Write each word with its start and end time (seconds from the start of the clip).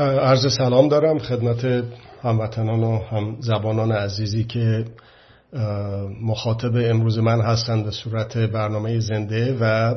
عرض 0.00 0.56
سلام 0.56 0.88
دارم 0.88 1.18
خدمت 1.18 1.84
هموطنان 2.22 2.82
و 2.84 2.98
هم 2.98 3.36
زبانان 3.40 3.92
عزیزی 3.92 4.44
که 4.44 4.84
مخاطب 6.22 6.76
امروز 6.76 7.18
من 7.18 7.40
هستند 7.40 7.84
به 7.84 7.90
صورت 7.90 8.38
برنامه 8.38 9.00
زنده 9.00 9.56
و 9.60 9.94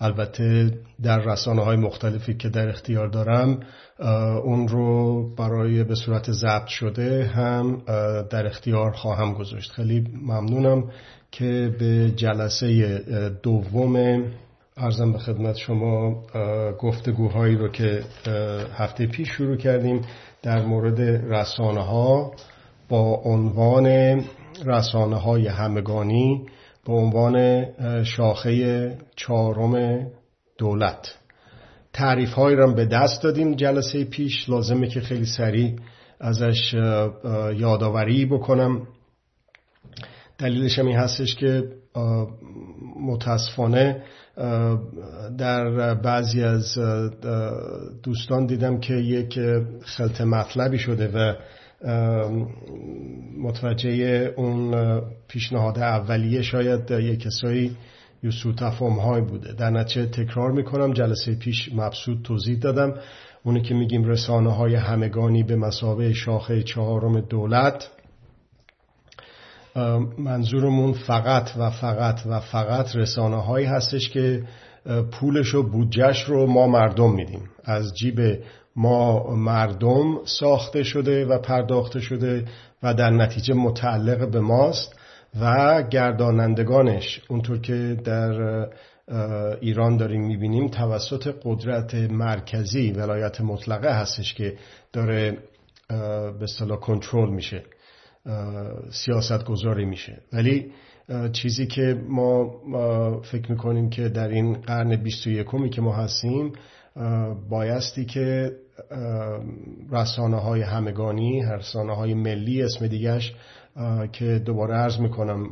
البته 0.00 0.70
در 1.02 1.18
رسانه 1.18 1.64
های 1.64 1.76
مختلفی 1.76 2.34
که 2.34 2.48
در 2.48 2.68
اختیار 2.68 3.08
دارم 3.08 3.58
اون 4.44 4.68
رو 4.68 5.22
برای 5.36 5.84
به 5.84 5.94
صورت 5.94 6.32
ضبط 6.32 6.66
شده 6.66 7.24
هم 7.24 7.82
در 8.30 8.46
اختیار 8.46 8.90
خواهم 8.92 9.34
گذاشت. 9.34 9.70
خیلی 9.70 10.04
ممنونم 10.22 10.84
که 11.32 11.74
به 11.78 12.10
جلسه 12.16 12.98
دوم 13.42 14.24
ارزم 14.78 15.12
به 15.12 15.18
خدمت 15.18 15.56
شما 15.56 16.22
گفتگوهایی 16.78 17.56
رو 17.56 17.68
که 17.68 18.04
هفته 18.74 19.06
پیش 19.06 19.28
شروع 19.28 19.56
کردیم 19.56 20.02
در 20.42 20.62
مورد 20.62 21.00
رسانه 21.34 21.80
ها 21.80 22.32
با 22.88 23.22
عنوان 23.24 23.86
رسانه 24.64 25.16
های 25.16 25.48
همگانی 25.48 26.46
به 26.86 26.92
عنوان 26.92 27.66
شاخه 28.04 28.98
چهارم 29.16 30.06
دولت. 30.58 31.18
تعریف 31.92 32.32
هایی 32.32 32.56
را 32.56 32.66
به 32.66 32.84
دست 32.84 33.22
دادیم 33.22 33.54
جلسه 33.54 34.04
پیش. 34.04 34.48
لازمه 34.48 34.88
که 34.88 35.00
خیلی 35.00 35.26
سریع 35.26 35.76
ازش 36.20 36.74
یادآوری 37.54 38.26
بکنم. 38.26 38.88
دلیلش 40.38 40.78
این 40.78 40.96
هستش 40.96 41.34
که 41.34 41.62
متاسفانه 43.00 44.02
در 45.38 45.94
بعضی 45.94 46.42
از 46.42 46.78
دوستان 48.02 48.46
دیدم 48.46 48.80
که 48.80 48.94
یک 48.94 49.38
خلط 49.84 50.20
مطلبی 50.20 50.78
شده 50.78 51.08
و 51.08 51.34
متوجه 53.38 54.32
اون 54.36 54.74
پیشنهاد 55.28 55.78
اولیه 55.78 56.42
شاید 56.42 56.90
یک 56.90 57.20
کسایی 57.20 57.76
یوسو 58.22 58.52
تفاهم 58.52 58.98
های 58.98 59.20
بوده. 59.20 59.52
در 59.52 59.70
نتیجه 59.70 60.06
تکرار 60.06 60.52
می‌کنم 60.52 60.92
جلسه 60.92 61.34
پیش 61.34 61.70
مبسوط 61.74 62.22
توضیح 62.22 62.58
دادم. 62.58 62.94
اونی 63.44 63.62
که 63.62 63.74
میگیم 63.74 64.04
رسانه 64.04 64.52
های 64.54 64.74
همگانی 64.74 65.42
به 65.42 65.56
مسابه 65.56 66.12
شاخه 66.12 66.62
چهارم 66.62 67.20
دولت 67.20 67.90
منظورمون 70.18 70.92
فقط 70.92 71.50
و 71.58 71.70
فقط 71.70 72.20
و 72.26 72.40
فقط 72.40 72.96
رسانه 72.96 73.42
هایی 73.42 73.66
هستش 73.66 74.10
که 74.10 74.42
پولش 75.12 75.54
و 75.54 75.62
بودجهش 75.62 76.24
رو 76.24 76.46
ما 76.46 76.66
مردم 76.66 77.12
میدیم. 77.14 77.50
از 77.64 77.94
جیب 77.96 78.20
ما 78.76 79.34
مردم 79.34 80.24
ساخته 80.24 80.82
شده 80.82 81.26
و 81.26 81.38
پرداخته 81.38 82.00
شده 82.00 82.44
و 82.82 82.94
در 82.94 83.10
نتیجه 83.10 83.54
متعلق 83.54 84.30
به 84.30 84.40
ماست 84.40 84.96
و 85.40 85.82
گردانندگانش. 85.82 87.20
اونطور 87.28 87.58
که 87.60 87.96
در 88.04 88.66
ایران 89.60 89.96
داریم 89.96 90.26
می‌بینیم 90.26 90.68
توسط 90.68 91.34
قدرت 91.44 91.94
مرکزی 91.94 92.92
ولایت 92.92 93.40
مطلقه 93.40 93.94
هستش 93.94 94.34
که 94.34 94.56
داره 94.92 95.38
به 96.38 96.42
اصطلاح 96.42 96.78
کنترل 96.78 97.30
میشه. 97.30 97.62
سیاست 98.90 99.44
گذاری 99.44 99.84
میشه. 99.84 100.18
ولی 100.32 100.72
چیزی 101.32 101.66
که 101.66 102.02
ما 102.08 102.50
فکر 103.22 103.50
می‌کنیم 103.50 103.90
که 103.90 104.08
در 104.08 104.28
این 104.28 104.52
قرن 104.52 104.96
21 104.96 105.70
که 105.70 105.80
ما 105.80 105.92
هستیم 105.92 106.52
بایستی 107.50 108.04
که 108.04 108.52
رسانه 109.92 110.36
های 110.36 110.62
همگانی 110.62 111.42
رسانه 111.42 111.96
های 111.96 112.14
ملی 112.14 112.62
اسم 112.62 112.86
دیگهش 112.86 113.34
که 114.12 114.42
دوباره 114.44 114.74
عرض 114.74 115.00
می‌کنم 115.00 115.48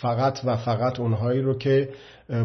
فقط 0.00 0.40
و 0.44 0.56
فقط 0.56 1.00
اونهایی 1.00 1.40
رو 1.40 1.58
که 1.58 1.88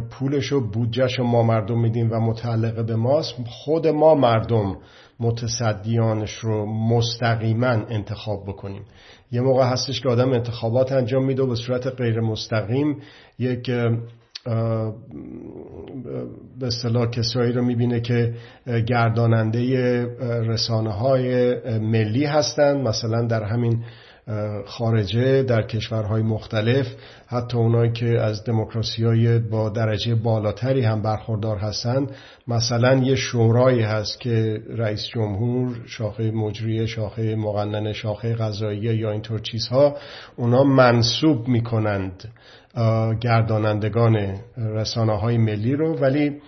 پولش 0.09 0.53
و 0.53 0.71
بودجهش 0.71 1.19
ما 1.19 1.43
مردم 1.43 1.79
میدیم 1.79 2.11
و 2.11 2.19
متعلق 2.19 2.85
به 2.85 2.95
ماست 2.95 3.33
خود 3.47 3.87
ما 3.87 4.15
مردم 4.15 4.77
متصدیانش 5.21 6.33
رو 6.33 6.65
مستقیما 6.65 7.67
انتخاب 7.67 8.43
بکنیم. 8.47 8.83
یه 9.31 9.41
موقع 9.41 9.63
هستش 9.63 10.01
که 10.01 10.09
آدم 10.09 10.33
انتخابات 10.33 10.91
انجام 10.91 11.25
میده 11.25 11.43
و 11.43 11.47
به 11.47 11.55
صورت 11.55 11.87
غیر 11.87 12.19
مستقیم 12.19 12.97
یک 13.39 13.71
به 16.59 16.67
اصطلاح 16.67 17.09
کسایی 17.09 17.51
رو 17.51 17.63
می‌بینه 17.63 17.99
که 18.01 18.33
گرداننده 18.87 19.59
رسانه 20.47 20.91
های 20.91 21.55
ملی 21.79 22.25
هستند 22.25 22.87
مثلا 22.87 23.27
در 23.27 23.43
همین 23.43 23.83
خارجه 24.65 25.43
در 25.43 25.61
کشورهای 25.61 26.21
مختلف 26.21 26.87
حتی 27.27 27.57
اونایی 27.57 27.91
که 27.91 28.19
از 28.19 28.43
دموکراسی 28.43 29.03
های 29.03 29.39
با 29.39 29.69
درجه 29.69 30.15
بالاتری 30.15 30.81
هم 30.81 31.01
برخوردار 31.01 31.57
هستند 31.57 32.11
مثلا 32.47 32.95
یه 32.95 33.15
شورایی 33.15 33.81
هست 33.81 34.19
که 34.19 34.61
رئیس 34.77 35.07
جمهور 35.13 35.79
شاخه 35.85 36.31
مجریه 36.31 36.85
شاخه 36.85 37.35
مقنن 37.35 37.93
شاخه 37.93 38.35
غذاییه 38.35 38.95
یا 38.95 39.11
اینطور 39.11 39.39
چیزها 39.39 39.95
اونا 40.35 40.63
منصوب 40.63 41.47
می‌کنند 41.47 42.23
گردانندگان 43.21 44.35
رسانه 44.57 45.19
های 45.19 45.37
ملی 45.37 45.75
رو. 45.75 45.97
ولی 45.97 46.41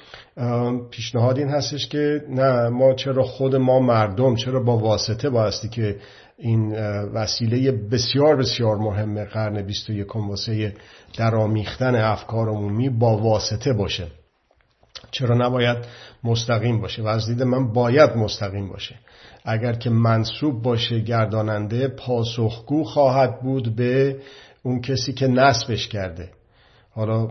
پیشنهاد 0.91 1.37
این 1.37 1.49
هستش 1.49 1.87
که 1.87 2.21
نه 2.29 2.69
ما 2.69 2.93
چرا 2.93 3.23
خود 3.23 3.55
ما 3.55 3.79
مردم 3.79 4.35
چرا 4.35 4.59
با 4.59 4.77
واسطه 4.77 5.29
بایستی 5.29 5.69
که 5.69 5.95
این 6.43 6.75
وسیله 7.13 7.71
بسیار 7.71 8.35
بسیار 8.35 8.77
مهم 8.77 9.23
قرن 9.23 9.61
21 9.61 10.15
واسه 10.15 10.73
درامیختن 11.17 11.95
افکار 11.95 12.49
عمومی 12.49 12.89
با 12.89 13.17
واسطه 13.17 13.73
باشه. 13.73 14.07
چرا 15.11 15.35
نباید 15.35 15.77
مستقیم 16.23 16.81
باشه؟ 16.81 17.01
و 17.01 17.07
از 17.07 17.25
دید 17.27 17.43
من 17.43 17.73
باید 17.73 18.15
مستقیم 18.15 18.69
باشه. 18.69 18.95
اگر 19.45 19.73
که 19.73 19.89
منصوب 19.89 20.61
باشه 20.61 20.99
گرداننده 20.99 21.87
پاسخگو 21.87 22.83
خواهد 22.83 23.41
بود 23.41 23.75
به 23.75 24.17
اون 24.63 24.81
کسی 24.81 25.13
که 25.13 25.27
نصبش 25.27 25.87
کرده. 25.87 26.29
حالا 26.95 27.27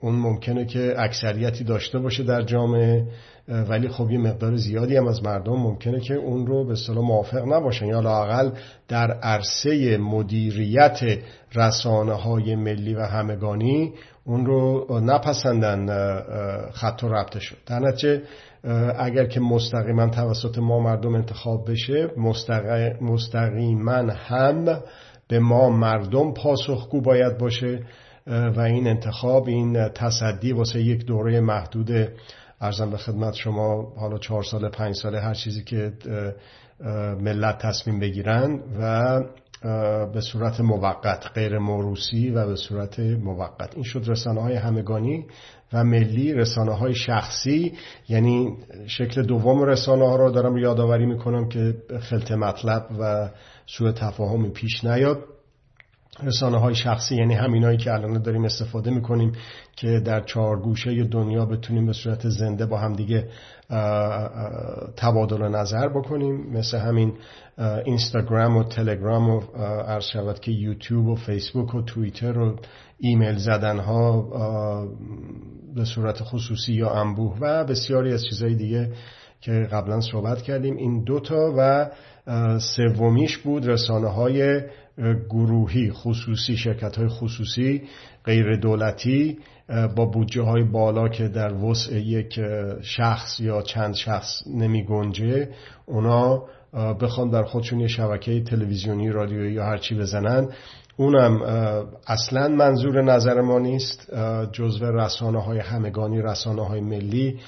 اون 0.00 0.14
ممکنه 0.14 0.64
که 0.64 0.94
اکثریتی 0.98 1.64
داشته 1.64 1.98
باشه 1.98 2.22
در 2.22 2.42
جامعه 2.42 3.06
ولی 3.48 3.88
خب 3.88 4.10
یه 4.10 4.18
مقدار 4.18 4.56
زیادی 4.56 4.96
هم 4.96 5.06
از 5.06 5.22
مردم 5.22 5.52
ممکنه 5.52 6.00
که 6.00 6.14
اون 6.14 6.46
رو 6.46 6.64
به 6.66 6.72
اصطلاح 6.72 7.04
موافق 7.04 7.52
نباشن 7.52 7.86
یا 7.86 8.00
لاقل 8.00 8.50
در 8.88 9.10
عرصه 9.10 9.96
مدیریت 9.96 11.00
رسانه 11.54 12.12
های 12.12 12.56
ملی 12.56 12.94
و 12.94 13.00
همگانی 13.00 13.92
اون 14.24 14.46
رو 14.46 14.86
نپسندن 15.00 15.86
خط 16.72 17.04
و 17.04 17.24
شد 17.38 17.56
در 17.66 17.78
نتیجه 17.78 18.22
اگر 18.98 19.26
که 19.26 19.40
مستقیما 19.40 20.06
توسط 20.06 20.58
ما 20.58 20.80
مردم 20.80 21.14
انتخاب 21.14 21.70
بشه 21.70 22.10
مستقیما 23.00 24.12
هم 24.12 24.80
به 25.28 25.38
ما 25.38 25.70
مردم 25.70 26.32
پاسخگو 26.34 27.00
باید 27.00 27.38
باشه 27.38 27.80
و 28.26 28.60
این 28.60 28.86
انتخاب 28.86 29.48
این 29.48 29.88
تصدی 29.88 30.52
واسه 30.52 30.82
یک 30.82 31.06
دوره 31.06 31.40
محدود. 31.40 31.90
ارزم 32.60 32.90
به 32.90 32.96
خدمت 32.96 33.34
شما 33.34 33.92
حالا 33.96 34.18
چهار 34.18 34.42
ساله 34.42 34.68
پنج 34.68 34.94
ساله 34.94 35.20
هر 35.20 35.34
چیزی 35.34 35.64
که 35.64 35.92
ملت 37.20 37.58
تصمیم 37.58 38.00
بگیرن 38.00 38.60
و 38.80 39.20
به 40.12 40.20
صورت 40.20 40.60
موقت 40.60 41.26
غیر 41.34 41.58
موروسی 41.58 42.30
و 42.30 42.46
به 42.46 42.56
صورت 42.56 43.00
موقت. 43.00 43.74
این 43.74 43.84
شد 43.84 44.02
رسانه 44.06 44.42
های 44.42 44.56
همگانی 44.56 45.26
و 45.72 45.84
ملی 45.84 46.34
رسانه 46.34 46.72
های 46.72 46.94
شخصی. 46.94 47.72
یعنی 48.08 48.56
شکل 48.86 49.22
دوم 49.22 49.62
رسانه 49.62 50.08
ها 50.08 50.16
رو 50.16 50.30
دارم 50.30 50.56
یادآوری 50.56 51.06
می‌کنم 51.06 51.48
که 51.48 51.74
خلط 52.00 52.32
مطلب 52.32 52.86
و 53.00 53.30
سوء 53.66 53.92
تفاهمی 53.92 54.50
پیش 54.50 54.84
نیاد. 54.84 55.18
رسانه 56.22 56.58
های 56.58 56.74
شخصی 56.74 57.16
یعنی 57.16 57.34
همینایی 57.34 57.78
که 57.78 57.92
الان 57.92 58.22
داریم 58.22 58.44
استفاده 58.44 58.90
می‌کنیم 58.90 59.32
که 59.76 60.00
در 60.04 60.20
چهار 60.20 60.60
گوشه 60.60 61.04
دنیا 61.04 61.46
بتونیم 61.46 61.86
به 61.86 61.92
صورت 61.92 62.28
زنده 62.28 62.66
با 62.66 62.78
همدیگه 62.78 63.28
تبادل 64.96 65.48
نظر 65.48 65.88
بکنیم. 65.88 66.52
مثل 66.52 66.78
همین 66.78 67.12
اینستاگرام 67.84 68.56
و 68.56 68.64
تلگرام 68.64 69.30
و 69.30 69.40
عرض 69.86 70.04
شود 70.04 70.40
که 70.40 70.52
یوتیوب 70.52 71.06
و 71.06 71.14
فیسبوک 71.14 71.74
و 71.74 71.82
توییتر 71.82 72.38
و 72.38 72.56
ایمیل 72.98 73.36
زدن 73.36 73.78
ها 73.78 74.22
به 75.74 75.84
صورت 75.84 76.22
خصوصی 76.22 76.72
یا 76.72 76.90
انبوه 76.90 77.36
و 77.40 77.64
بسیاری 77.64 78.12
از 78.12 78.24
چیزهای 78.24 78.54
دیگه 78.54 78.92
که 79.40 79.52
قبلا 79.52 80.00
صحبت 80.00 80.42
کردیم. 80.42 80.76
این 80.76 81.04
دوتا 81.04 81.54
و 81.58 81.90
سومیش 82.58 83.38
بود 83.38 83.68
رسانه 83.68 84.08
های 84.08 84.60
گروهی 85.30 85.90
خصوصی 85.92 86.56
شرکت 86.56 86.96
های 86.96 87.08
خصوصی 87.08 87.82
غیر 88.24 88.56
دولتی 88.56 89.38
با 89.96 90.04
بودجه 90.06 90.42
های 90.42 90.62
بالا 90.62 91.08
که 91.08 91.28
در 91.28 91.54
وسع 91.54 92.00
یک 92.00 92.40
شخص 92.82 93.40
یا 93.40 93.62
چند 93.62 93.94
شخص 93.94 94.42
نمی 94.46 94.84
گنجه 94.84 95.48
اونا 95.86 96.42
بخوان 97.00 97.30
در 97.30 97.42
خودشون 97.42 97.80
یه 97.80 97.88
شبکه 97.88 98.42
تلویزیونی 98.44 99.10
رادیویی 99.10 99.52
یا 99.52 99.64
هرچی 99.64 99.94
بزنن. 99.94 100.48
اونم 100.96 101.42
اصلا 102.06 102.48
منظور 102.48 103.02
نظر 103.02 103.40
ما 103.40 103.58
نیست 103.58 104.12
جزو 104.52 104.84
رسانه 104.84 105.42
های 105.42 105.58
همگانی 105.58 106.22
رسانه 106.22 106.66
های 106.66 106.80
ملی 106.80 107.38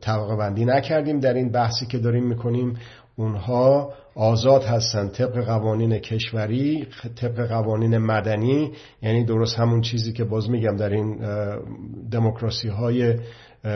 طبقه 0.00 0.36
بندی 0.36 0.64
نکردیم. 0.64 1.20
در 1.20 1.34
این 1.34 1.52
بحثی 1.52 1.86
که 1.86 1.98
داریم 1.98 2.24
می‌کنیم 2.24 2.76
اونها 3.18 3.92
آزاد 4.14 4.62
هستن 4.62 5.08
طبق 5.08 5.44
قوانین 5.44 5.98
کشوری 5.98 6.86
طبق 7.16 7.48
قوانین 7.48 7.98
مدنی 7.98 8.72
یعنی 9.02 9.24
درست 9.24 9.58
همون 9.58 9.80
چیزی 9.80 10.12
که 10.12 10.24
باز 10.24 10.50
میگم 10.50 10.76
در 10.76 10.88
این 10.88 11.18
دموکراسی 12.10 12.68
های 12.68 13.14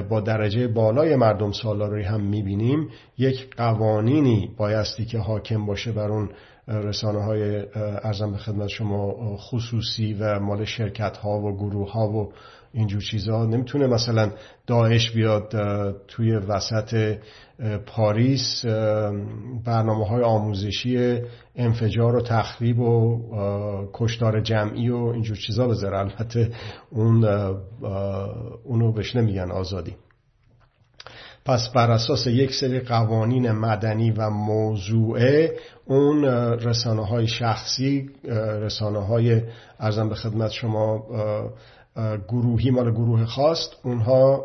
با 0.08 0.20
درجه 0.20 0.68
بالای 0.68 1.16
مردم 1.16 1.52
سالاری 1.52 2.02
هم 2.02 2.20
می‌بینیم 2.20 2.88
یک 3.18 3.56
قوانینی 3.56 4.50
بایستی 4.56 5.04
که 5.04 5.18
حاکم 5.18 5.66
باشه 5.66 5.92
بر 5.92 6.08
اون 6.08 6.30
رسانه 6.68 7.24
های 7.24 7.62
ارزم 8.04 8.32
به 8.32 8.38
خدمت 8.38 8.68
شما 8.68 9.36
خصوصی 9.36 10.14
و 10.14 10.40
مال 10.40 10.64
شرکت 10.64 11.16
ها 11.16 11.40
و 11.40 11.56
گروه 11.56 11.92
ها 11.92 12.08
و 12.08 12.32
اینجور 12.72 13.00
چیزها 13.02 13.46
نمی‌تونه 13.46 13.86
مثلا 13.86 14.30
داعش 14.66 15.10
بیاد 15.10 15.54
توی 16.08 16.32
وسط 16.32 17.18
پاریس 17.86 18.64
برنامه 19.64 20.06
های 20.06 20.22
آموزشی 20.22 21.20
انفجار 21.56 22.16
و 22.16 22.20
تخریب 22.20 22.78
و 22.78 23.20
کشتار 23.92 24.40
جمعی 24.40 24.90
و 24.90 24.96
اینجور 24.96 25.36
چیزا 25.36 25.68
بذاره. 25.68 25.98
البته 25.98 26.52
اون 26.90 27.24
اونو 28.64 28.92
بهش 28.92 29.16
نمیگن 29.16 29.50
آزادی. 29.50 29.96
پس 31.44 31.68
بر 31.74 31.90
اساس 31.90 32.26
یک 32.26 32.54
سری 32.54 32.80
قوانین 32.80 33.52
مدنی 33.52 34.10
و 34.10 34.30
موضوعه 34.30 35.56
اون 35.86 36.24
رسانه 36.54 37.06
های 37.06 37.26
شخصی 37.26 38.10
رسانه 38.60 39.06
های 39.06 39.42
ارزم 39.80 40.08
به 40.08 40.14
خدمت 40.14 40.50
شما 40.50 41.04
گروهی 42.28 42.70
مال 42.70 42.90
گروه 42.90 43.24
خواست 43.24 43.76
اونها 43.84 44.44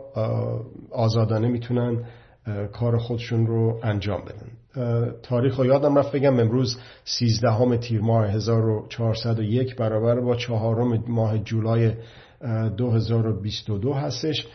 آزادانه 0.91 1.47
می‌تونن 1.47 2.03
کار 2.73 2.97
خودشون 2.97 3.47
رو 3.47 3.79
انجام 3.83 4.21
بدن. 4.21 4.51
تاریخ 5.23 5.59
رو 5.59 5.65
یادم 5.65 5.97
رفت 5.97 6.11
بگم 6.11 6.39
امروز 6.39 6.77
13 7.05 7.77
تیر 7.77 8.01
ماه 8.01 8.27
1401 8.27 9.75
برابر 9.75 10.19
با 10.19 10.35
چهارم 10.35 11.03
ماه 11.07 11.37
جولای 11.37 11.91
2022 12.77 13.93
هستش. 13.93 14.47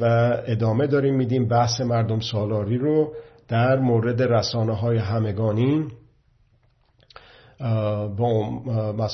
و 0.00 0.04
ادامه 0.46 0.86
داریم 0.86 1.14
میدیم 1.14 1.48
بحث 1.48 1.80
مردم 1.80 2.20
سالاری 2.20 2.78
رو 2.78 3.12
در 3.48 3.78
مورد 3.78 4.22
رسانه 4.22 4.74
های 4.74 4.98
همگانی. 4.98 5.86
با 8.18 8.62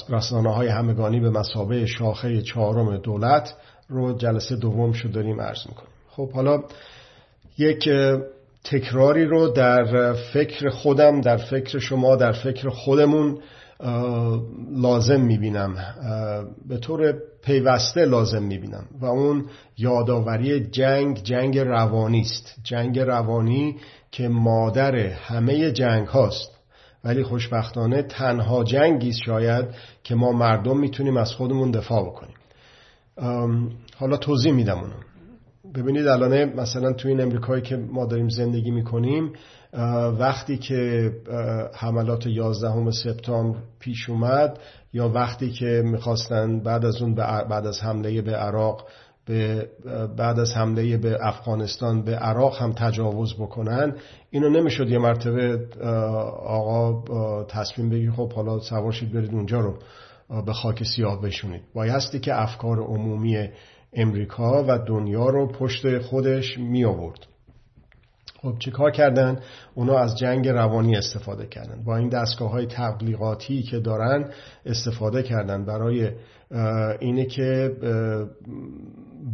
رسانه 0.09 0.55
های 0.55 0.69
همگانی 0.69 1.21
به 1.21 1.31
مسابه 1.31 1.87
شاخه 1.87 2.43
چهارم 2.43 2.97
دولت 2.97 3.55
رو 3.89 4.13
جلسه 4.13 4.57
دوم 4.57 4.93
شو 4.93 5.09
داریم 5.09 5.41
عرض 5.41 5.67
می‌کنیم. 5.69 5.91
خب 6.11 6.31
حالا 6.31 6.63
یک 7.59 7.89
تکراری 8.65 9.25
رو 9.25 9.49
در 9.49 10.13
فکر 10.13 10.69
خودم 10.69 11.21
در 11.21 11.37
فکر 11.37 11.79
شما 11.79 12.17
در 12.17 12.33
فکر 12.33 12.69
خودمون 12.69 13.39
لازم 14.71 15.21
می‌بینم. 15.21 15.75
به 16.69 16.79
طور 16.79 17.15
پیوسته 17.43 18.05
لازم 18.05 18.43
می‌بینم. 18.43 18.85
و 19.01 19.07
اون 19.07 19.47
یادآوری 19.79 20.61
جنگ 20.61 21.23
جنگ 21.23 21.59
روانی 21.59 22.21
است. 22.21 22.55
جنگ 22.63 22.99
روانی 22.99 23.77
که 24.11 24.29
مادر 24.29 24.97
همه 24.97 25.73
جنگ 25.73 26.07
هاست. 26.07 26.51
ولی 27.05 27.23
خوشبختانه 27.23 28.03
تنها 28.03 28.65
جنگی 28.65 29.13
شاید 29.27 29.65
که 30.05 30.15
ما 30.15 30.33
مردم 30.33 30.79
می‌تونیم 30.79 31.17
از 31.17 31.33
خودمون 31.33 31.71
دفاع 31.71 32.03
بکنیم. 32.07 32.37
حالا 33.97 34.17
توضیح 34.17 34.53
میدم 34.53 34.79
اونو. 34.79 34.95
ببینید 35.75 36.07
الان 36.07 36.45
مثلا 36.45 36.93
توی 36.93 37.11
این 37.11 37.21
امریکایی 37.21 37.63
که 37.63 37.77
ما 37.77 38.07
داریم 38.07 38.29
زندگی 38.29 38.71
می‌کنیم 38.71 39.33
وقتی 40.19 40.59
که 40.59 41.11
حملات 41.75 42.27
11 42.27 42.91
سپتامبر 42.91 43.59
پیش 43.79 44.11
اومد 44.11 44.59
یا 44.93 45.09
وقتی 45.09 45.51
که 45.51 45.83
می‌خواستن 45.85 46.61
بعد 46.61 46.85
از 46.85 47.03
اون 47.03 47.15
بعد 47.15 47.67
از 47.67 47.81
حمله 47.83 48.23
به 48.23 48.37
عراق 48.37 48.87
به 49.27 49.69
بعد 50.17 50.39
از 50.39 50.53
حمله 50.57 50.97
به 50.97 51.19
افغانستان 51.21 52.03
به 52.03 52.17
عراق 52.17 52.63
هم 52.63 52.73
تجاوز 52.73 53.35
بکنن 53.35 53.95
اینو 54.31 54.51
نمی‌شد 54.51 54.91
یه 54.91 54.99
مرتبه 54.99 55.67
آقا 56.47 57.45
تصمیم 57.45 57.91
بگیر 57.91 58.11
خب 58.11 58.33
حالا 58.33 58.59
سوارشید 58.59 59.13
برید 59.13 59.35
اونجا 59.35 59.61
رو 59.61 59.79
به 60.47 60.53
خاک 60.53 60.83
سیاه 60.83 61.23
بشونید. 61.23 61.63
بایستی 61.75 62.21
که 62.21 62.43
افکار 62.43 62.79
عمومی 62.79 63.49
امریکا 63.93 64.65
و 64.69 64.79
دنیا 64.79 65.29
رو 65.29 65.53
پشت 65.53 65.99
خودش 65.99 66.59
می 66.59 66.85
آورد 66.85 67.34
خب 68.45 68.59
چه 68.59 68.71
کار 68.71 68.91
کردن؟ 68.91 69.39
اونا 69.75 69.99
از 69.99 70.19
جنگ 70.19 70.49
روانی 70.49 70.97
استفاده 70.97 71.47
کردن. 71.47 71.85
با 71.85 71.97
این 71.97 72.09
دستگاه 72.09 72.51
های 72.51 72.67
تبلیغاتی 72.67 73.63
که 73.63 73.79
دارن 73.79 74.31
استفاده 74.67 75.23
کردن 75.23 75.65
برای 75.65 76.11
اینه 77.01 77.25
که 77.25 77.73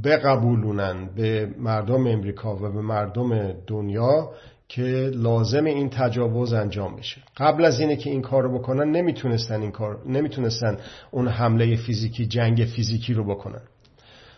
بقبولونن 0.04 1.10
به 1.16 1.54
مردم 1.58 2.06
امریکا 2.06 2.56
و 2.56 2.58
به 2.58 2.82
مردم 2.82 3.52
دنیا 3.66 4.30
که 4.68 5.10
لازم 5.14 5.64
این 5.64 5.90
تجاوز 5.90 6.52
انجام 6.52 6.96
بشه. 6.96 7.20
قبل 7.36 7.64
از 7.64 7.80
اینه 7.80 7.96
که 7.96 8.10
این 8.10 8.22
کار 8.22 8.42
رو 8.42 8.58
بکنن 8.58 8.90
نمی‌تونستن 8.90 9.62
این 9.62 9.70
کار 9.70 9.98
نمی‌تونستن 10.06 10.76
اون 11.10 11.28
حمله 11.28 11.76
فیزیکی 11.76 12.26
جنگ 12.26 12.68
فیزیکی 12.76 13.14
رو 13.14 13.24
بکنن. 13.24 13.62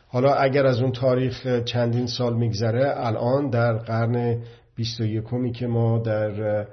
حالا 0.08 0.34
اگر 0.34 0.66
از 0.66 0.80
اون 0.80 0.92
تاریخ 0.92 1.46
چندین 1.64 2.06
سال 2.06 2.36
میگذره 2.36 2.92
الان 2.96 3.50
در 3.50 3.72
قرن 3.72 4.38
21 4.76 5.52
که 5.52 5.66
ما 5.66 5.98
در 5.98 6.66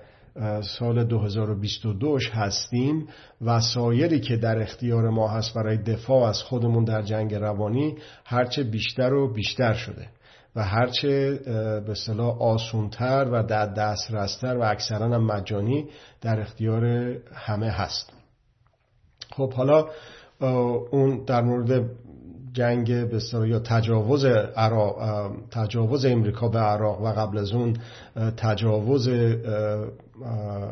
سال 0.61 1.03
2022 1.03 2.17
هستیم 2.31 3.07
وسایلی 3.41 4.19
که 4.19 4.37
در 4.37 4.61
اختیار 4.61 5.09
ما 5.09 5.27
هست 5.27 5.53
برای 5.53 5.77
دفاع 5.77 6.29
از 6.29 6.43
خودمون 6.43 6.83
در 6.83 7.01
جنگ 7.01 7.35
روانی 7.35 7.95
هرچه 8.25 8.63
بیشتر 8.63 9.13
و 9.13 9.33
بیشتر 9.33 9.73
شده 9.73 10.07
و 10.55 10.63
هرچه 10.63 11.39
به 11.87 11.93
صلاح 11.93 12.41
آسونتر 12.41 13.27
و 13.31 13.43
در 13.43 13.65
دسترستر 13.65 14.57
و 14.57 14.61
اکثرا 14.63 15.05
هم 15.05 15.25
مجانی 15.25 15.85
در 16.21 16.39
اختیار 16.39 16.85
همه 17.33 17.69
هست. 17.69 18.13
خب 19.31 19.53
حالا 19.53 19.87
اون 20.91 21.23
در 21.25 21.41
مورد 21.41 21.89
جنگ 22.53 23.09
به 23.09 23.47
یا 23.47 23.59
تجاوز 23.59 24.25
عراق 24.55 25.31
تجاوز 25.51 26.05
امریکا 26.05 26.47
به 26.47 26.59
عراق 26.59 27.01
و 27.01 27.05
قبل 27.05 27.37
از 27.37 27.51
اون 27.51 27.77
تجاوز 28.37 29.09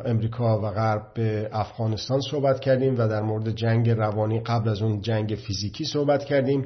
امریکا 0.04 0.58
و 0.58 0.70
غرب 0.70 1.14
به 1.14 1.48
افغانستان 1.52 2.20
صحبت 2.20 2.60
کردیم 2.60 2.94
و 2.98 3.08
در 3.08 3.22
مورد 3.22 3.50
جنگ 3.50 3.90
روانی 3.90 4.40
قبل 4.40 4.68
از 4.68 4.82
اون 4.82 5.00
جنگ 5.00 5.34
فیزیکی 5.46 5.84
صحبت 5.84 6.24
کردیم. 6.24 6.64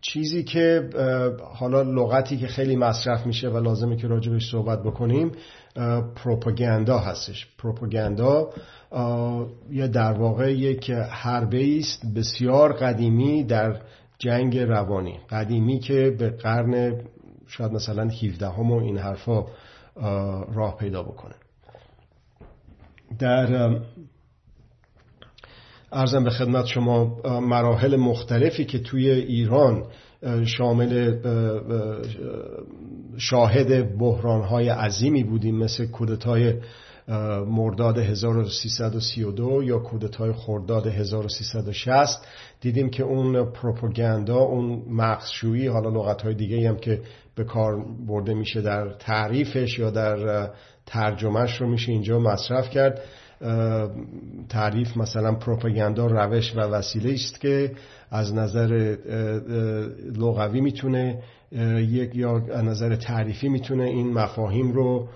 چیزی 0.00 0.44
که 0.44 0.90
حالا 1.54 1.82
لغتی 1.82 2.36
که 2.36 2.46
خیلی 2.46 2.76
مصرف 2.76 3.26
میشه 3.26 3.48
و 3.48 3.58
لازمه 3.58 3.96
که 3.96 4.06
راجبش 4.08 4.50
صحبت 4.50 4.82
بکنیم 4.82 5.32
پروپاگاندا 6.16 6.98
هستش. 6.98 7.46
پروپاگاندا 7.58 8.50
یا 9.70 9.86
در 9.86 10.12
واقع 10.12 10.52
یک 10.52 10.90
حربه 10.90 11.78
است 11.78 12.02
بسیار 12.16 12.72
قدیمی 12.72 13.44
در 13.44 13.80
جنگ 14.18 14.58
روانی. 14.58 15.18
قدیمی 15.30 15.78
که 15.78 16.16
به 16.18 16.30
قرن 16.30 17.00
شاید 17.46 17.72
مثلا 17.72 18.08
17 18.08 18.48
هم 18.48 18.70
و 18.70 18.80
این 18.80 18.98
حرفا 18.98 19.44
راه 20.54 20.76
پیدا 20.78 21.02
بکنه. 21.02 21.34
در 23.18 23.80
ارزم 25.92 26.24
به 26.24 26.30
خدمت 26.30 26.66
شما 26.66 27.20
مراحل 27.40 27.96
مختلفی 27.96 28.64
که 28.64 28.78
توی 28.78 29.10
ایران 29.10 29.84
شامل 30.44 31.16
شاهد 33.16 33.98
بحرانهای 33.98 34.68
عظیمی 34.68 35.24
بودیم 35.24 35.56
مثل 35.56 35.86
کودتای 35.86 36.54
مرداد 37.46 37.98
1332 37.98 39.62
یا 39.62 39.78
کودتای 39.78 40.32
خرداد 40.32 40.86
1360 40.86 42.26
دیدیم 42.60 42.90
که 42.90 43.02
اون 43.02 43.44
پروپاگاندا 43.44 44.38
اون 44.38 44.82
مغزشویی 44.88 45.66
حالا 45.66 45.88
لغتهای 45.88 46.34
دیگه 46.34 46.68
هم 46.68 46.76
که 46.76 47.00
به 47.34 47.44
کار 47.44 47.84
برده 48.06 48.34
میشه 48.34 48.60
در 48.60 48.88
تعریفش 48.88 49.78
یا 49.78 49.90
در 49.90 50.48
ترجمهش 50.86 51.60
رو 51.60 51.68
میشه 51.68 51.92
اینجا 51.92 52.18
مصرف 52.18 52.70
کرد. 52.70 53.00
تعریف 54.48 54.96
مثلا 54.96 55.34
پروپاگاندا 55.34 56.06
روش 56.06 56.56
و 56.56 56.60
وسیله 56.60 57.12
است 57.12 57.40
که 57.40 57.72
از 58.10 58.34
نظر 58.34 58.96
لغوی 60.16 60.60
می‌تونه 60.60 61.22
یک 61.80 62.16
یا 62.16 62.36
از 62.36 62.64
نظر 62.64 62.96
تعریفی 62.96 63.48
می‌تونه 63.48 63.84
این 63.84 64.12
مفاهیم 64.12 64.72
رو 64.72 65.08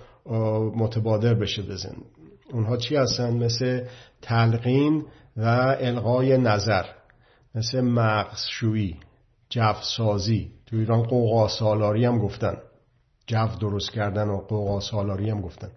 متبادر 0.75 1.33
بشه 1.33 1.61
بزن 1.61 1.95
اونها 2.53 2.77
چی 2.77 2.95
هستن؟ 2.95 3.33
مثل 3.33 3.85
تلقین 4.21 5.05
و 5.37 5.43
القای 5.79 6.37
نظر 6.37 6.85
مثل 7.55 7.81
مغزشویی 7.81 8.97
جفسازی 9.49 10.51
تو 10.65 10.75
ایران 10.75 11.03
قوقا 11.03 11.47
سالاری 11.47 12.05
هم 12.05 12.19
گفتن. 12.19 12.57
جف 13.27 13.57
درست 13.57 13.91
کردن 13.91 14.27
و 14.27 14.37
قوقا 14.37 14.79
سالاری 14.79 15.29
هم 15.29 15.41
گفتن. 15.41 15.69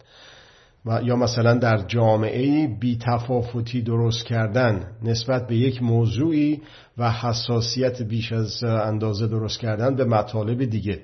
و 0.86 1.00
یا 1.02 1.16
مثلا 1.16 1.54
در 1.54 1.78
جامعه 1.78 2.66
بی 2.66 2.98
تفاوتی 2.98 3.82
درست 3.82 4.24
کردن 4.24 4.86
نسبت 5.02 5.46
به 5.46 5.56
یک 5.56 5.82
موضوعی 5.82 6.62
و 6.98 7.10
حساسیت 7.10 8.02
بیش 8.02 8.32
از 8.32 8.64
اندازه 8.64 9.26
درست 9.26 9.60
کردن 9.60 9.96
به 9.96 10.04
مطالب 10.04 10.64
دیگه. 10.64 11.02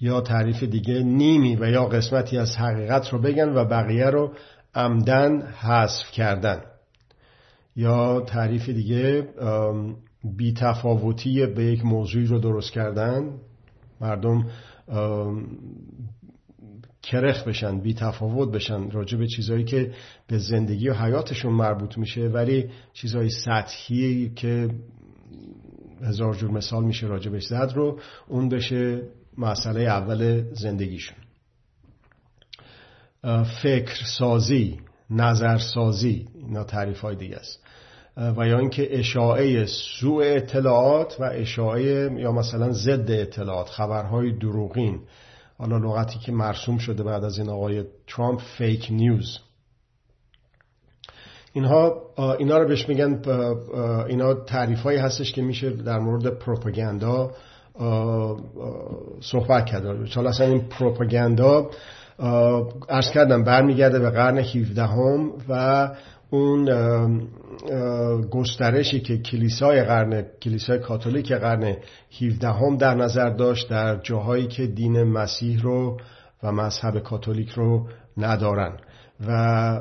یا 0.00 0.20
تعریف 0.20 0.62
دیگه 0.62 1.02
نیمی 1.02 1.56
و 1.56 1.70
یا 1.70 1.84
قسمتی 1.84 2.38
از 2.38 2.56
حقیقت 2.56 3.08
رو 3.08 3.18
بگن 3.18 3.48
و 3.48 3.64
بقیه 3.64 4.06
رو 4.06 4.32
عمدن 4.74 5.42
حذف 5.42 6.10
کردن. 6.10 6.60
یا 7.76 8.20
تعریف 8.20 8.68
دیگه 8.68 9.28
بی 10.36 10.52
تفاوتی 10.52 11.46
به 11.46 11.64
یک 11.64 11.84
موضوعی 11.84 12.26
رو 12.26 12.38
درست 12.38 12.72
کردن. 12.72 13.32
مردم 14.00 14.46
کرخ 17.10 17.48
بشن 17.48 17.80
بی 17.80 17.94
تفاوت 17.94 18.52
بشن 18.52 18.90
راجع 18.90 19.18
به 19.18 19.26
چیزهایی 19.26 19.64
که 19.64 19.92
به 20.26 20.38
زندگی 20.38 20.88
و 20.88 20.94
حیاتشون 20.94 21.52
مربوط 21.52 21.98
میشه 21.98 22.20
ولی 22.20 22.70
چیزهای 22.92 23.30
سطحی 23.30 24.32
که 24.36 24.70
هزار 26.02 26.34
جور 26.34 26.50
مثال 26.50 26.84
میشه 26.84 27.06
راجع 27.06 27.30
بهش 27.30 27.46
زد 27.46 27.72
رو 27.74 28.00
اون 28.28 28.48
بشه 28.48 29.02
مسئله 29.38 29.80
اول 29.80 30.44
زندگیشون. 30.52 31.16
فکر 33.62 34.04
سازی 34.18 34.80
نظر 35.10 35.58
سازی 35.58 36.28
اینا 36.34 36.64
تعریف 36.64 37.00
های 37.00 37.16
دیگه 37.16 37.36
است. 37.36 37.62
و 38.16 38.46
یا 38.46 38.58
اینکه 38.58 38.98
اشاعه 38.98 39.66
سوء 39.66 40.24
اطلاعات 40.24 41.16
و 41.20 41.24
اشاعه 41.24 42.10
یا 42.20 42.32
مثلا 42.32 42.72
ضد 42.72 43.10
اطلاعات 43.10 43.68
خبرهای 43.68 44.32
دروغین. 44.32 45.00
حالا 45.58 45.78
لغتی 45.78 46.18
که 46.18 46.32
مرسوم 46.32 46.78
شده 46.78 47.02
بعد 47.02 47.24
از 47.24 47.38
این 47.38 47.48
آقای 47.48 47.84
ترامپ 48.06 48.40
فیک 48.40 48.88
نیوز 48.90 49.38
اینها 51.52 52.02
اینا 52.38 52.58
رو 52.58 52.68
بهش 52.68 52.88
میگن 52.88 53.22
اینا 54.08 54.34
تعریف 54.34 54.80
هایی 54.80 54.98
هستش 54.98 55.32
که 55.32 55.42
میشه 55.42 55.70
در 55.70 55.98
مورد 55.98 56.26
پروپاگاندا 56.26 57.30
صحبت 59.20 59.66
کرد. 59.66 59.86
حالا 60.14 60.28
اصلا 60.28 60.46
این 60.46 60.68
پروپاگاندا 60.68 61.70
ارز 62.88 63.10
کردم 63.10 63.44
برمیگرده 63.44 63.98
به 63.98 64.10
قرن 64.10 64.38
17 64.38 64.82
هم 64.82 65.32
و 65.48 65.88
اون 66.30 66.68
گسترشی 68.30 69.00
که 69.00 69.18
کلیسای 69.18 69.82
قرن 69.82 70.24
کلیسای 70.42 70.78
کاتولیک 70.78 71.32
قرن 71.32 71.76
17 72.22 72.48
هم 72.48 72.76
در 72.76 72.94
نظر 72.94 73.30
داشت 73.30 73.70
در 73.70 73.96
جاهایی 73.96 74.46
که 74.46 74.66
دین 74.66 75.02
مسیح 75.02 75.62
رو 75.62 75.96
و 76.42 76.52
مذهب 76.52 76.98
کاتولیک 76.98 77.50
رو 77.50 77.86
ندارن. 78.16 78.76
و 79.26 79.80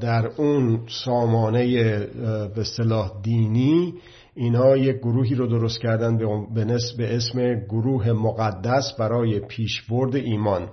در 0.00 0.26
اون 0.36 0.80
سامانه 1.04 1.66
به 2.54 2.64
صلاح 2.64 3.12
دینی 3.22 3.94
اینها 4.34 4.76
یک 4.76 4.96
گروهی 4.96 5.34
رو 5.34 5.46
درست 5.46 5.80
کردن 5.80 6.18
به 6.98 7.16
اسم 7.16 7.54
گروه 7.54 8.12
مقدس 8.12 8.92
برای 8.98 9.40
پیشبرد 9.40 10.16
ایمان. 10.16 10.68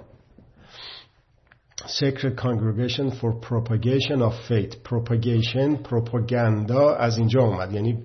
Sacred 1.88 2.36
Congregation 2.38 3.12
for 3.12 3.34
Propagation 3.34 4.22
of 4.22 4.34
Faith. 4.48 4.84
Propagation 4.84 5.84
پروپاگاندا 5.84 6.96
از 6.96 7.18
اینجا 7.18 7.42
اومد. 7.42 7.74
یعنی 7.74 7.98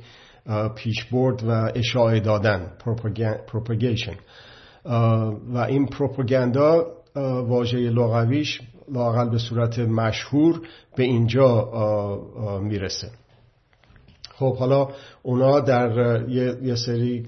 پیشبرد 0.76 1.44
و 1.44 1.72
اشاعه 1.74 2.20
دادن. 2.20 2.72
Propagation. 3.54 4.14
و 5.54 5.58
این 5.68 5.86
پروپاگاندا 5.86 6.86
واژه 7.46 7.78
لغویش 7.78 8.60
لاقل 8.92 9.30
به 9.30 9.38
صورت 9.38 9.78
مشهور 9.78 10.60
به 10.96 11.02
اینجا 11.02 11.70
می‌رسه. 12.62 13.10
خب 14.40 14.56
حالا 14.56 14.88
اونا 15.22 15.60
در 15.60 16.22
یه, 16.28 16.74
سری 16.74 17.22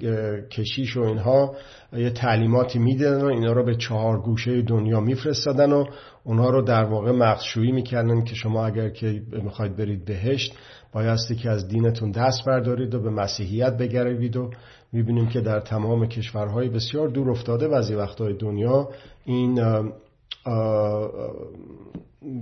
کشیش 0.50 0.97
و 0.97 1.00
اینها 1.00 1.54
یه 1.92 2.11
تعلیماتی 2.11 2.78
می‌دادن 2.78 3.25
و 3.25 3.26
اینا 3.26 3.52
رو 3.52 3.64
به 3.64 3.75
چهار 3.75 4.21
گوشه 4.21 4.62
دنیا 4.62 5.00
میفرستادن 5.00 5.73
و 5.73 5.85
اونها 6.25 6.50
رو 6.50 6.62
در 6.62 6.85
واقع 6.85 7.11
مخشویی 7.11 7.73
می‌کردن 7.73 8.25
که 8.25 8.35
شما 8.35 8.66
اگر 8.66 8.88
که 8.88 9.23
می‌خواید 9.42 9.76
برید 9.76 10.04
بهشت 10.04 10.54
بایستی 10.92 11.35
که 11.35 11.50
از 11.50 11.69
دینتون 11.69 12.11
دست 12.11 12.45
بردارید 12.47 12.95
و 12.95 13.02
به 13.02 13.11
مسیحیت 13.11 13.76
بگروید 13.76 14.37
و 14.37 14.50
می‌بینیم 14.92 15.28
که 15.28 15.40
در 15.40 15.61
تمام 15.61 16.07
کشورهای 16.07 16.69
بسیار 16.69 17.09
دور 17.09 17.31
افتاده 17.31 17.69
بعضی 17.69 17.95
وقتهای 17.95 18.37
دنیا 18.37 18.88
این 19.25 19.54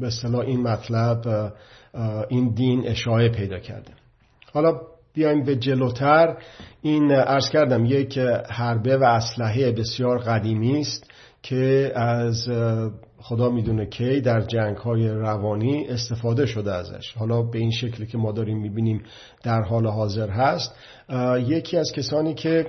به 0.00 0.10
این 0.46 0.62
مطلب 0.62 1.52
این 2.28 2.54
دین 2.54 2.88
اشاعه 2.88 3.28
پیدا 3.28 3.58
کرده. 3.58 3.99
حالا 4.52 4.80
بیایم 5.14 5.44
به 5.44 5.56
جلوتر. 5.56 6.36
این 6.82 7.12
ارز 7.12 7.48
کردم 7.48 7.84
یک 7.84 8.18
حربه 8.50 8.96
و 8.96 9.04
اسلحه 9.04 9.72
بسیار 9.72 10.18
قدیمی 10.18 10.80
است 10.80 11.10
که 11.42 11.92
از 11.94 12.48
خدا 13.18 13.50
می‌دونه 13.50 13.86
کی 13.86 14.20
در 14.20 14.40
جنگ 14.40 14.76
های 14.76 15.08
روانی 15.08 15.86
استفاده 15.88 16.46
شده 16.46 16.72
ازش. 16.72 17.12
حالا 17.16 17.42
به 17.42 17.58
این 17.58 17.70
شکلی 17.70 18.06
که 18.06 18.18
ما 18.18 18.32
داریم 18.32 18.58
می‌بینیم 18.58 19.02
در 19.42 19.62
حال 19.62 19.86
حاضر 19.86 20.28
هست. 20.28 20.74
یکی 21.46 21.76
از 21.76 21.92
کسانی 21.92 22.34
که 22.34 22.66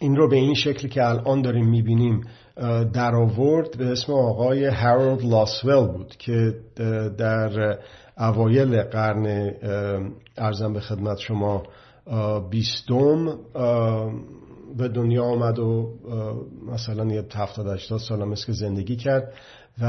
این 0.00 0.16
رو 0.16 0.28
به 0.28 0.36
این 0.36 0.54
شکلی 0.54 0.88
که 0.88 1.08
الان 1.08 1.42
داریم 1.42 1.68
می‌بینیم 1.70 2.20
در 2.92 3.14
آورد 3.14 3.78
به 3.78 3.86
اسم 3.86 4.12
آقای 4.12 4.66
هارولد 4.66 5.24
لاسول 5.24 5.86
بود 5.86 6.16
که 6.16 6.54
در 7.18 7.78
اوایل 8.18 8.82
قرن 8.82 9.54
ارزم 10.36 10.72
به 10.72 10.80
خدمت 10.80 11.18
شما 11.18 11.62
بیستم 12.50 13.38
به 14.78 14.88
دنیا 14.88 15.24
آمد 15.24 15.58
و 15.58 15.90
مثلا 16.72 17.04
یه 17.04 17.24
70 17.34 17.66
80 17.66 18.00
سال 18.00 18.22
هم 18.22 18.34
که 18.34 18.52
زندگی 18.52 18.96
کرد 18.96 19.32
و 19.80 19.86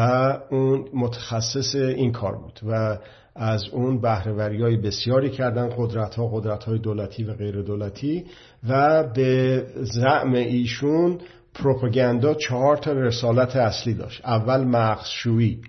اون 0.50 0.86
متخصص 0.94 1.76
این 1.76 2.12
کار 2.12 2.38
بود 2.38 2.60
و 2.68 2.98
از 3.36 3.64
اون 3.72 4.02
بهرهوری 4.02 4.62
های 4.62 4.78
بسیاری 4.78 5.30
کردن 5.30 5.70
قدرت 5.78 6.16
ها 6.16 6.28
قدرت 6.28 6.64
های 6.64 6.80
دولتی 6.80 7.24
و 7.24 7.34
غیر 7.34 7.62
دولتی 7.62 8.26
و 8.70 9.04
به 9.04 9.64
زعم 9.76 10.34
ایشون 10.34 11.18
پروپاگاندا 11.54 12.34
چهار 12.34 12.78
تا 12.78 12.92
رسالت 12.92 13.56
اصلی 13.56 13.94
داشت. 13.94 14.22
اول 14.26 14.64
مغزشویی 14.64 15.62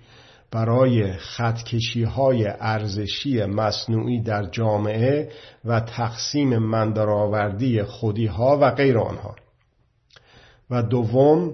برای 0.56 1.12
خطکشی 1.12 2.04
های 2.04 2.46
ارزشی 2.60 3.44
مصنوعی 3.44 4.22
در 4.22 4.44
جامعه 4.50 5.30
و 5.64 5.80
تقسیم 5.80 6.58
مندرآوردی 6.58 7.82
خودی 7.82 8.26
ها 8.26 8.58
و 8.60 8.70
غیر 8.70 8.98
آنها. 8.98 9.36
و 10.70 10.82
دوم 10.82 11.52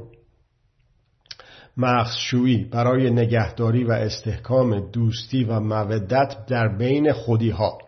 مغزشویی 1.76 2.64
برای 2.64 3.10
نگهداری 3.10 3.84
و 3.84 3.92
استحکام 3.92 4.90
دوستی 4.90 5.44
و 5.44 5.60
مودت 5.60 6.36
در 6.46 6.76
بین 6.76 7.12
خودی 7.12 7.50
ها 7.50 7.78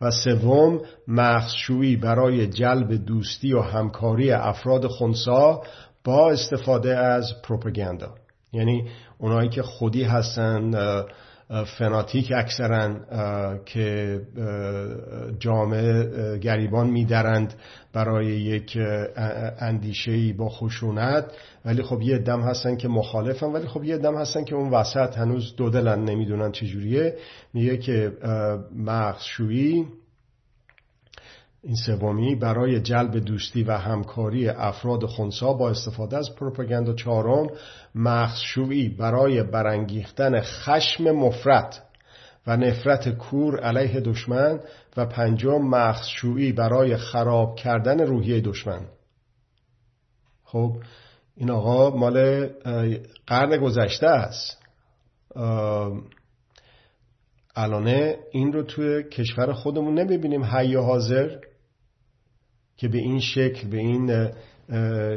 و 0.00 0.10
سوم 0.10 0.80
مغزشویی 1.08 1.96
برای 1.96 2.46
جلب 2.46 2.94
دوستی 2.94 3.52
و 3.52 3.60
همکاری 3.60 4.32
افراد 4.32 4.86
خونسا 4.86 5.62
با 6.04 6.30
استفاده 6.30 6.96
از 6.96 7.32
پروپاگاندا 7.42 8.14
یعنی 8.52 8.88
اونایی 9.20 9.48
که 9.48 9.62
خودی 9.62 10.04
هستن 10.04 10.72
فناتیک 11.78 12.32
اکثرا 12.36 12.94
که 13.66 14.20
جامعه 15.38 16.38
گریبان 16.38 16.90
میدرند 16.90 17.54
برای 17.92 18.26
یک 18.26 18.78
اندیشه 19.58 20.32
با 20.32 20.48
خشونت. 20.48 21.24
ولی 21.64 21.82
خب 21.82 22.02
یه 22.02 22.18
دم 22.18 22.40
هستن 22.40 22.76
که 22.76 22.88
مخالفن 22.88 23.46
ولی 23.46 23.66
خب 23.66 23.84
یه 23.84 23.98
دم 23.98 24.16
هستن 24.16 24.44
که 24.44 24.54
اون 24.54 24.70
وسط 24.70 25.18
هنوز 25.18 25.56
دو 25.56 25.70
دلن 25.70 26.04
نمی‌دونن 26.04 26.52
چجوریه. 26.52 27.16
میگه 27.54 27.76
که 27.76 28.12
مغزشویی 28.76 29.86
این 31.62 31.74
سومی 31.74 32.34
برای 32.34 32.80
جلب 32.80 33.18
دوستی 33.18 33.62
و 33.62 33.72
همکاری 33.72 34.48
افراد 34.48 35.04
خونسا 35.04 35.52
با 35.52 35.70
استفاده 35.70 36.16
از 36.16 36.34
پروپاگاندا 36.34 36.94
چهارم 36.94 37.46
مخشویی 37.94 38.88
برای 38.88 39.42
برانگیختن 39.42 40.40
خشم 40.40 41.10
مفرد 41.10 41.86
و 42.46 42.56
نفرت 42.56 43.08
کور 43.08 43.60
علیه 43.60 44.00
دشمن 44.00 44.60
و 44.96 45.06
پنجم 45.06 45.58
مخشویی 45.58 46.52
برای 46.52 46.96
خراب 46.96 47.56
کردن 47.56 48.00
روحیه 48.00 48.40
دشمن. 48.40 48.80
خب 50.44 50.76
این 51.36 51.50
آقا 51.50 51.96
مال 51.96 52.46
قرن 53.26 53.56
گذشته 53.56 54.06
است. 54.06 54.62
الانه 57.56 58.16
این 58.32 58.52
رو 58.52 58.62
توی 58.62 59.02
کشور 59.02 59.52
خودمون 59.52 59.98
نمی‌بینیم. 59.98 60.44
حی 60.44 60.74
حاضر؟ 60.74 61.36
که 62.80 62.88
به 62.88 62.98
این 62.98 63.20
شکل 63.20 63.68
به 63.68 63.78
این 63.78 64.30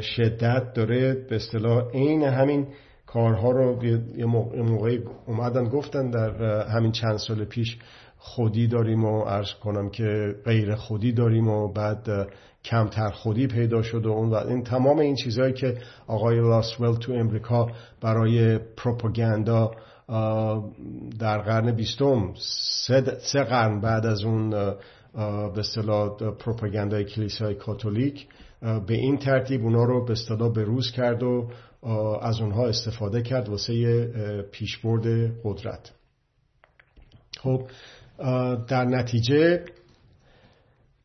شدت 0.00 0.72
داره 0.74 1.14
به 1.14 1.36
اصطلاح 1.36 1.90
عین 1.90 2.22
همین 2.22 2.66
کارها 3.06 3.50
رو 3.50 3.84
یه 4.16 4.24
موقعی 4.62 5.00
اومدن 5.26 5.64
گفتن 5.68 6.10
در 6.10 6.42
همین 6.68 6.92
چند 6.92 7.16
سال 7.16 7.44
پیش 7.44 7.78
خودی 8.18 8.66
داریم 8.66 9.04
و 9.04 9.22
عرض 9.22 9.52
کنم 9.54 9.90
که 9.90 10.34
غیر 10.44 10.74
خودی 10.74 11.12
داریم 11.12 11.48
و 11.48 11.72
بعد 11.72 12.28
کمتر 12.64 13.10
خودی 13.10 13.46
پیدا 13.46 13.82
شد 13.82 14.06
و 14.06 14.10
اون 14.10 14.30
و 14.30 14.34
این 14.34 14.62
تمام 14.62 14.98
این 14.98 15.14
چیزهایی 15.14 15.52
که 15.52 15.78
آقای 16.06 16.36
لاسول 16.36 16.94
تو 16.94 17.12
امریکا 17.12 17.70
برای 18.00 18.58
پروپاگاندا 18.58 19.70
در 21.18 21.38
قرن 21.38 21.72
بیستم 21.72 22.34
سه 23.18 23.44
قرن 23.44 23.80
بعد 23.80 24.06
از 24.06 24.24
اون 24.24 24.74
به 25.14 25.58
اصطلاح 25.58 26.16
پروپاگاندای 26.18 27.04
کلیسای 27.04 27.54
کاتولیک 27.54 28.26
به 28.60 28.94
این 28.94 29.18
ترتیب 29.18 29.62
اونا 29.62 29.84
رو 29.84 30.04
به 30.04 30.12
اصطلاح 30.12 30.52
بروز 30.52 30.90
کرد 30.90 31.22
و 31.22 31.50
از 32.22 32.40
اونها 32.40 32.66
استفاده 32.66 33.22
کرد 33.22 33.48
واسه 33.48 34.06
پیشبرد 34.52 35.06
قدرت. 35.44 35.92
خب 37.38 37.62
در 38.68 38.84
نتیجه 38.84 39.64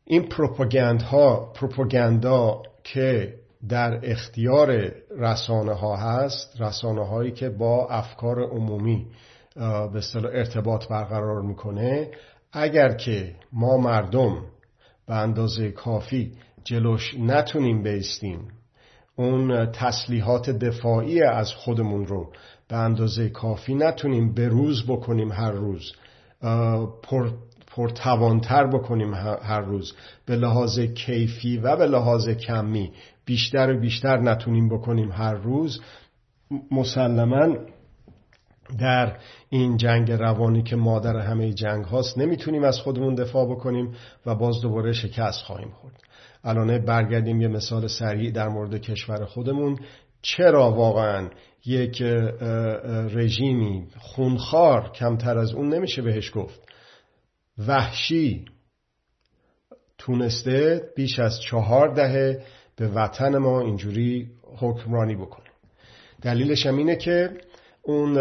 این 0.04 0.28
پروپاگاندها 0.28 1.52
پروپاگاندا 1.54 2.62
که 2.84 3.34
در 3.68 4.00
اختیار 4.02 4.92
رسانه 5.18 5.72
ها 5.72 5.96
هست 5.96 6.60
رسانه 6.60 7.06
هایی 7.06 7.32
که 7.32 7.48
با 7.48 7.88
افکار 7.88 8.42
عمومی 8.42 9.06
به 9.92 10.02
ارتباط 10.14 10.88
برقرار 10.88 11.42
می‌کنه 11.42 12.10
اگر 12.52 12.94
که 12.94 13.34
ما 13.52 13.76
مردم 13.76 14.42
به 15.06 15.14
اندازه 15.14 15.70
کافی 15.70 16.32
جلوش 16.64 17.14
نتونیم 17.18 17.82
بیستیم 17.82 18.48
اون 19.16 19.66
تسلیحات 19.66 20.50
دفاعی 20.50 21.22
از 21.22 21.52
خودمون 21.52 22.06
رو 22.06 22.32
به 22.68 22.76
اندازه 22.76 23.28
کافی 23.28 23.74
نتونیم 23.74 24.34
به 24.34 24.48
روز 24.48 24.86
بکنیم 24.86 25.32
هر 25.32 25.52
روز 25.52 25.92
پر 27.02 27.30
پرتوانتر 27.76 28.66
بکنیم 28.66 29.14
هر 29.14 29.60
روز. 29.60 29.92
به 30.26 30.36
لحاظ 30.36 30.78
کیفی 30.78 31.56
و 31.56 31.76
به 31.76 31.86
لحاظ 31.86 32.28
کمی 32.28 32.92
بیشتر 33.24 33.72
و 33.72 33.80
بیشتر 33.80 34.16
نتونیم 34.16 34.68
بکنیم 34.68 35.12
هر 35.12 35.34
روز. 35.34 35.80
مسلما 36.70 37.56
در 38.78 39.16
این 39.48 39.76
جنگ 39.76 40.12
روانی 40.12 40.62
که 40.62 40.76
مادر 40.76 41.16
همه 41.16 41.52
جنگ 41.52 41.84
هاست 41.84 42.18
نمی‌تونیم 42.18 42.64
از 42.64 42.78
خودمون 42.80 43.14
دفاع 43.14 43.50
بکنیم 43.50 43.94
و 44.26 44.34
باز 44.34 44.60
دوباره 44.62 44.92
شکست 44.92 45.42
خواهیم 45.42 45.70
خورد. 45.70 46.00
الانه 46.44 46.78
برگردیم 46.78 47.40
یه 47.40 47.48
مثال 47.48 47.86
سریع 47.86 48.30
در 48.30 48.48
مورد 48.48 48.80
کشور 48.80 49.24
خودمون. 49.24 49.78
چرا 50.22 50.72
واقعا 50.72 51.28
یک 51.66 52.02
رژیمی 53.14 53.86
خونخوار 53.98 54.92
کمتر 54.92 55.38
از 55.38 55.54
اون 55.54 55.74
نمیشه 55.74 56.02
بهش 56.02 56.30
گفت؟ 56.34 56.60
وحشی 57.66 58.44
تونسته 59.98 60.82
بیش 60.96 61.18
از 61.18 61.40
چهار 61.40 61.94
دهه 61.94 62.42
به 62.76 62.88
وطن 62.88 63.38
ما 63.38 63.60
اینجوری 63.60 64.30
حکمرانی 64.56 65.14
بکنه. 65.14 65.46
دلیلش 66.22 66.66
هم 66.66 66.76
اینه 66.76 66.96
که 66.96 67.30
اون 67.82 68.18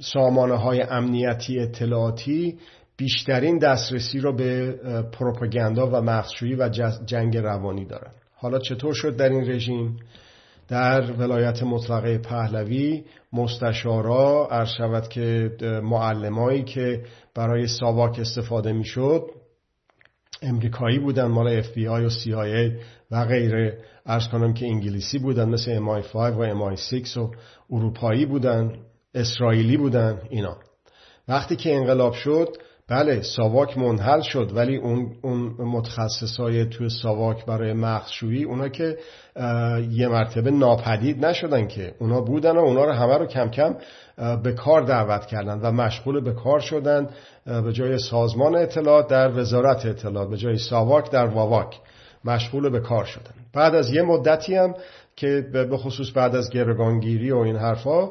سامانه 0.00 0.56
های 0.56 0.80
امنیتی 0.80 1.60
اطلاعاتی 1.60 2.58
بیشترین 2.96 3.58
دسترسی 3.58 4.20
رو 4.20 4.36
به 4.36 4.72
پروپاگاندا 5.12 5.86
و 5.86 6.00
مغزشویی 6.00 6.54
و 6.54 6.68
جنگ 7.06 7.36
روانی 7.36 7.84
دارن. 7.84 8.10
حالا 8.34 8.58
چطور 8.58 8.94
شد 8.94 9.16
در 9.16 9.28
این 9.28 9.50
رژیم؟ 9.50 9.96
در 10.68 11.12
ولایت 11.12 11.62
مطلقه 11.62 12.18
پهلوی 12.18 13.04
مستشارا 13.32 14.48
عرض 14.50 14.68
شود 14.78 15.08
که 15.08 15.50
معلمایی 15.82 16.62
که 16.62 17.02
برای 17.34 17.66
ساواک 17.66 18.18
استفاده 18.18 18.72
می‌شد 18.72 19.22
امریکایی 20.42 20.98
بودن 20.98 21.24
مال 21.24 21.58
اف 21.58 21.72
بی 21.72 21.88
آی 21.88 22.04
و 22.04 22.10
سی 22.10 22.34
آی 22.34 22.72
و 23.10 23.24
غیره. 23.24 23.78
عرض 24.06 24.28
کنم 24.28 24.54
که 24.54 24.66
انگلیسی 24.66 25.18
بودن 25.18 25.48
مثل 25.48 25.72
ام 25.72 26.00
5 26.00 26.34
و 26.34 26.40
ام 26.40 26.76
6 26.76 27.16
و 27.16 27.30
اروپایی 27.70 28.26
بودن 28.26 28.72
اسرائیلی 29.14 29.76
بودن 29.76 30.20
اینا. 30.30 30.56
وقتی 31.28 31.56
که 31.56 31.76
انقلاب 31.76 32.12
شد 32.12 32.48
بله 32.88 33.22
ساواک 33.22 33.78
منحل 33.78 34.20
شد 34.20 34.52
ولی 34.54 34.76
اون, 34.76 35.16
اون 35.22 35.54
متخصصای 35.58 36.64
توی 36.64 36.88
ساواک 36.88 37.46
برای 37.46 37.72
مخشویی 37.72 38.44
اونا 38.44 38.68
که 38.68 38.98
یه 39.90 40.08
مرتبه 40.08 40.50
ناپدید 40.50 41.26
نشدن 41.26 41.66
که 41.66 41.94
اونا 42.00 42.20
بودن 42.20 42.56
و 42.56 42.60
اونا 42.60 42.84
رو 42.84 42.92
همه 42.92 43.18
رو 43.18 43.26
کم 43.26 43.50
کم 43.50 43.76
به 44.42 44.52
کار 44.52 44.82
دعوت 44.82 45.26
کردن 45.26 45.60
و 45.60 45.72
مشغول 45.72 46.20
به 46.20 46.32
کار 46.32 46.60
شدن 46.60 47.08
به 47.46 47.72
جای 47.72 47.98
سازمان 47.98 48.56
اطلاعات 48.56 49.08
در 49.08 49.38
وزارت 49.38 49.86
اطلاعات 49.86 50.30
به 50.30 50.36
جای 50.36 50.58
ساواک 50.58 51.10
در 51.10 51.26
واواک 51.26 51.80
مشغول 52.24 52.68
به 52.68 52.80
کار 52.80 53.04
شدن. 53.04 53.34
بعد 53.56 53.74
از 53.74 53.94
یه 53.94 54.02
مدتی 54.02 54.54
هم 54.54 54.74
که 55.16 55.46
به 55.52 55.76
خصوص 55.76 56.10
بعد 56.14 56.34
از 56.36 56.50
گرگانگیری 56.50 57.30
و 57.30 57.36
این 57.36 57.56
حرفا 57.56 58.10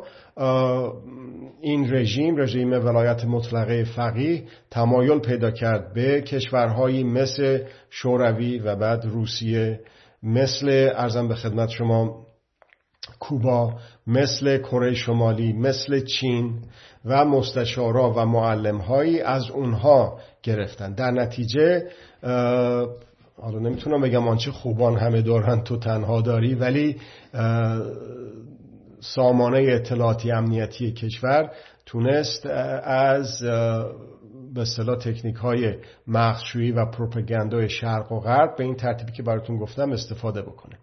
این 1.62 1.93
رژیم 1.93 2.38
رژیم 2.38 2.71
ولایت 2.71 3.25
مطلقه 3.25 3.84
فقیه 3.84 4.43
تمایل 4.71 5.19
پیدا 5.19 5.51
کرد 5.51 5.93
به 5.93 6.21
کشورهایی 6.21 7.03
مثل 7.03 7.60
شوروی 7.89 8.60
و 8.60 8.75
بعد 8.75 9.05
روسیه 9.05 9.79
مثل 10.23 10.89
ارزم 10.95 11.27
به 11.27 11.36
خدمت 11.36 11.69
شما 11.69 12.25
کوبا 13.19 13.73
مثل 14.08 14.58
کره 14.58 14.93
شمالی 14.93 15.53
مثل 15.53 16.05
چین 16.05 16.60
و 17.05 17.25
مستشارا 17.25 18.12
و 18.12 18.25
معلمهایی 18.25 19.21
از 19.21 19.49
اونها 19.49 20.19
گرفتن. 20.43 20.93
در 20.93 21.12
نتیجه 21.12 21.84
حالا 23.41 23.60
نمی‌تونم 23.60 24.02
بگم 24.02 24.28
آنچه 24.28 24.52
خوبان 24.52 24.98
همه 24.98 25.21
دارن 25.21 25.63
تو 25.63 25.78
تنها 25.78 26.21
داری 26.21 26.56
ولی 26.56 26.98
سامانه 29.00 29.65
اطلاعاتی 29.69 30.32
امنیتی 30.32 30.91
کشور 30.91 31.52
تونست 31.86 32.45
از 32.84 33.41
به 34.54 34.62
اصطلاح 34.62 34.98
تکنیک 34.98 35.36
های 35.36 35.76
مخشویی 36.08 36.71
و 36.71 36.86
پروپاگاندای 36.86 37.69
شرق 37.69 38.12
و 38.12 38.19
غرب 38.19 38.56
به 38.58 38.63
این 38.63 38.76
ترتیبی 38.76 39.12
که 39.12 39.24
براتون 39.24 39.58
گفتم 39.58 39.91
استفاده 39.91 40.41
بکنه. 40.41 40.76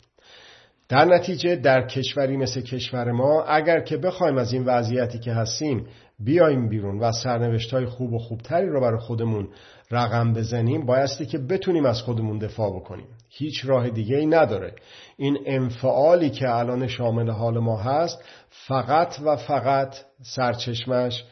در 0.89 1.05
نتیجه 1.05 1.57
در 1.57 1.87
کشوری 1.87 2.37
مثل 2.37 2.61
کشور 2.61 3.13
ما 3.13 3.45
اگر 3.45 3.81
که 3.81 3.97
بخوایم 3.97 4.39
از 4.39 4.53
این 4.53 4.65
وضعیتی 4.65 5.19
که 5.19 5.33
هستیم 5.33 5.87
بیایم 6.19 6.69
بیرون 6.69 6.99
و 6.99 7.13
سرنوشت 7.13 7.75
های 7.75 7.87
خوب 7.87 8.13
و 8.13 8.19
خوبتری 8.19 8.67
رو 8.67 8.81
برای 8.81 9.01
خودمون 9.01 9.49
رقم 9.91 10.33
بزنیم 10.33 10.87
بایستی 10.87 11.27
که 11.27 11.39
بتونیم 11.39 11.87
از 11.87 12.03
خودمون 12.03 12.39
دفاع 12.39 12.77
بکنیم. 12.77 13.07
هیچ 13.29 13.65
راه 13.65 13.91
دیگه 13.91 14.17
ای 14.17 14.27
نداره. 14.27 14.75
این 15.17 15.39
انفعالی 15.47 16.31
که 16.31 16.55
الان 16.55 16.87
شامل 16.87 17.31
حال 17.31 17.59
ما 17.59 17.77
هست 17.77 18.25
فقط 18.49 19.21
و 19.25 19.37
فقط 19.37 19.97
سرچشمش 20.23 21.25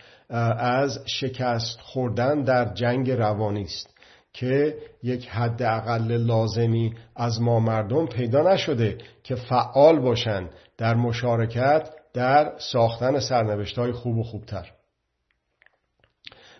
از 0.58 0.98
شکست 1.06 1.80
خوردن 1.80 2.42
در 2.42 2.74
جنگ 2.74 3.10
روانی 3.10 3.62
است 3.62 3.96
که 4.32 4.76
یک 5.02 5.28
حد 5.28 5.62
اقل 5.62 6.12
لازمی 6.12 6.94
از 7.16 7.42
ما 7.42 7.60
مردم 7.60 8.06
پیدا 8.06 8.52
نشده 8.52 8.98
که 9.22 9.34
فعال 9.34 10.00
باشن 10.00 10.50
در 10.78 10.94
مشارکت 10.94 11.90
در 12.14 12.52
ساختن 12.58 13.20
سرنوشت 13.20 13.78
های 13.78 13.92
خوب 13.92 14.18
و 14.18 14.22
خوبتر. 14.22 14.70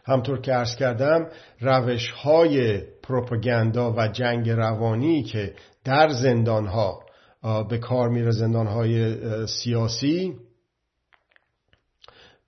همطور 0.04 0.40
که 0.40 0.54
ارز 0.54 0.76
کردم 0.76 1.28
روش 1.60 2.10
های 2.10 2.80
پروپاگاندا 3.02 3.94
و 3.96 4.08
جنگ 4.08 4.50
روانی 4.50 5.22
که 5.22 5.54
در 5.84 6.08
زندان 6.08 6.66
ها 6.66 7.00
به 7.68 7.78
کار 7.78 8.08
میره 8.08 8.30
زندان 8.30 8.66
های 8.66 9.16
سیاسی 9.46 10.36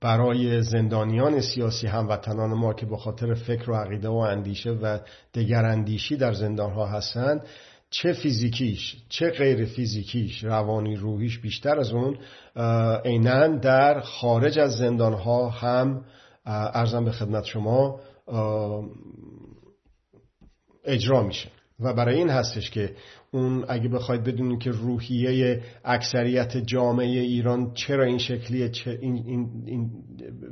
برای 0.00 0.62
زندانیان 0.62 1.40
سیاسی 1.40 1.86
هموطنان 1.86 2.54
ما 2.54 2.74
که 2.74 2.86
به 2.86 2.96
خاطر 2.96 3.34
فکر 3.34 3.70
و 3.70 3.74
عقیده 3.74 4.08
و 4.08 4.14
اندیشه 4.14 4.70
و 4.70 4.98
دگراندیشی 5.34 6.16
در 6.16 6.32
زندان 6.32 6.72
ها 6.72 6.86
هستند 6.86 7.46
چه 7.92 8.12
فیزیکیش 8.12 8.96
چه 9.09 9.31
غیر 9.31 9.64
فیزیکیش 9.64 10.44
روانی 10.44 10.96
روحیش 10.96 11.38
بیشتر 11.38 11.78
از 11.78 11.92
اون 11.92 12.18
عینا 13.05 13.46
در 13.57 14.00
خارج 14.00 14.59
از 14.59 14.72
زندان 14.72 15.12
ها 15.12 15.48
هم 15.48 16.05
ارزم 16.46 17.05
به 17.05 17.12
خدمت 17.12 17.44
شما 17.44 18.00
اجرا 20.85 21.22
میشه. 21.22 21.48
و 21.81 21.94
برای 21.94 22.16
این 22.16 22.28
هستش 22.28 22.70
که 22.70 22.94
اون 23.31 23.64
اگه 23.68 23.88
بخواید 23.88 24.24
بدونید 24.24 24.61
که 24.61 24.70
روحیه 24.70 25.62
اکثریت 25.85 26.57
جامعه 26.57 27.20
ایران 27.20 27.72
چرا 27.74 28.05
این 28.05 28.18
شکلیه 28.18 28.68
چه 28.68 28.98
این 29.00 29.24
این 29.26 29.64
این 29.66 29.90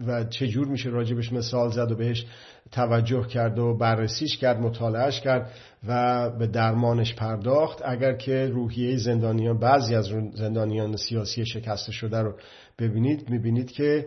و 0.06 0.24
چجور 0.24 0.66
میشه 0.66 0.90
راجبش 0.90 1.32
مثال 1.32 1.70
زد 1.70 1.92
و 1.92 1.96
بهش 1.96 2.26
توجه 2.72 3.26
کرد 3.26 3.58
و 3.58 3.76
بررسیش 3.76 4.36
کرد 4.36 4.60
مطالعهش 4.60 5.20
کرد 5.20 5.50
و 5.88 6.30
به 6.38 6.46
درمانش 6.46 7.14
پرداخت. 7.14 7.82
اگر 7.84 8.12
که 8.12 8.46
روحیه 8.46 8.96
زندانیان 8.96 9.58
بعضی 9.58 9.94
از 9.94 10.08
زندانیان 10.34 10.96
سیاسی 10.96 11.46
شکسته 11.46 11.92
شده 11.92 12.18
رو 12.18 12.34
ببینید 12.78 13.30
می‌بینید 13.30 13.70
که 13.70 14.06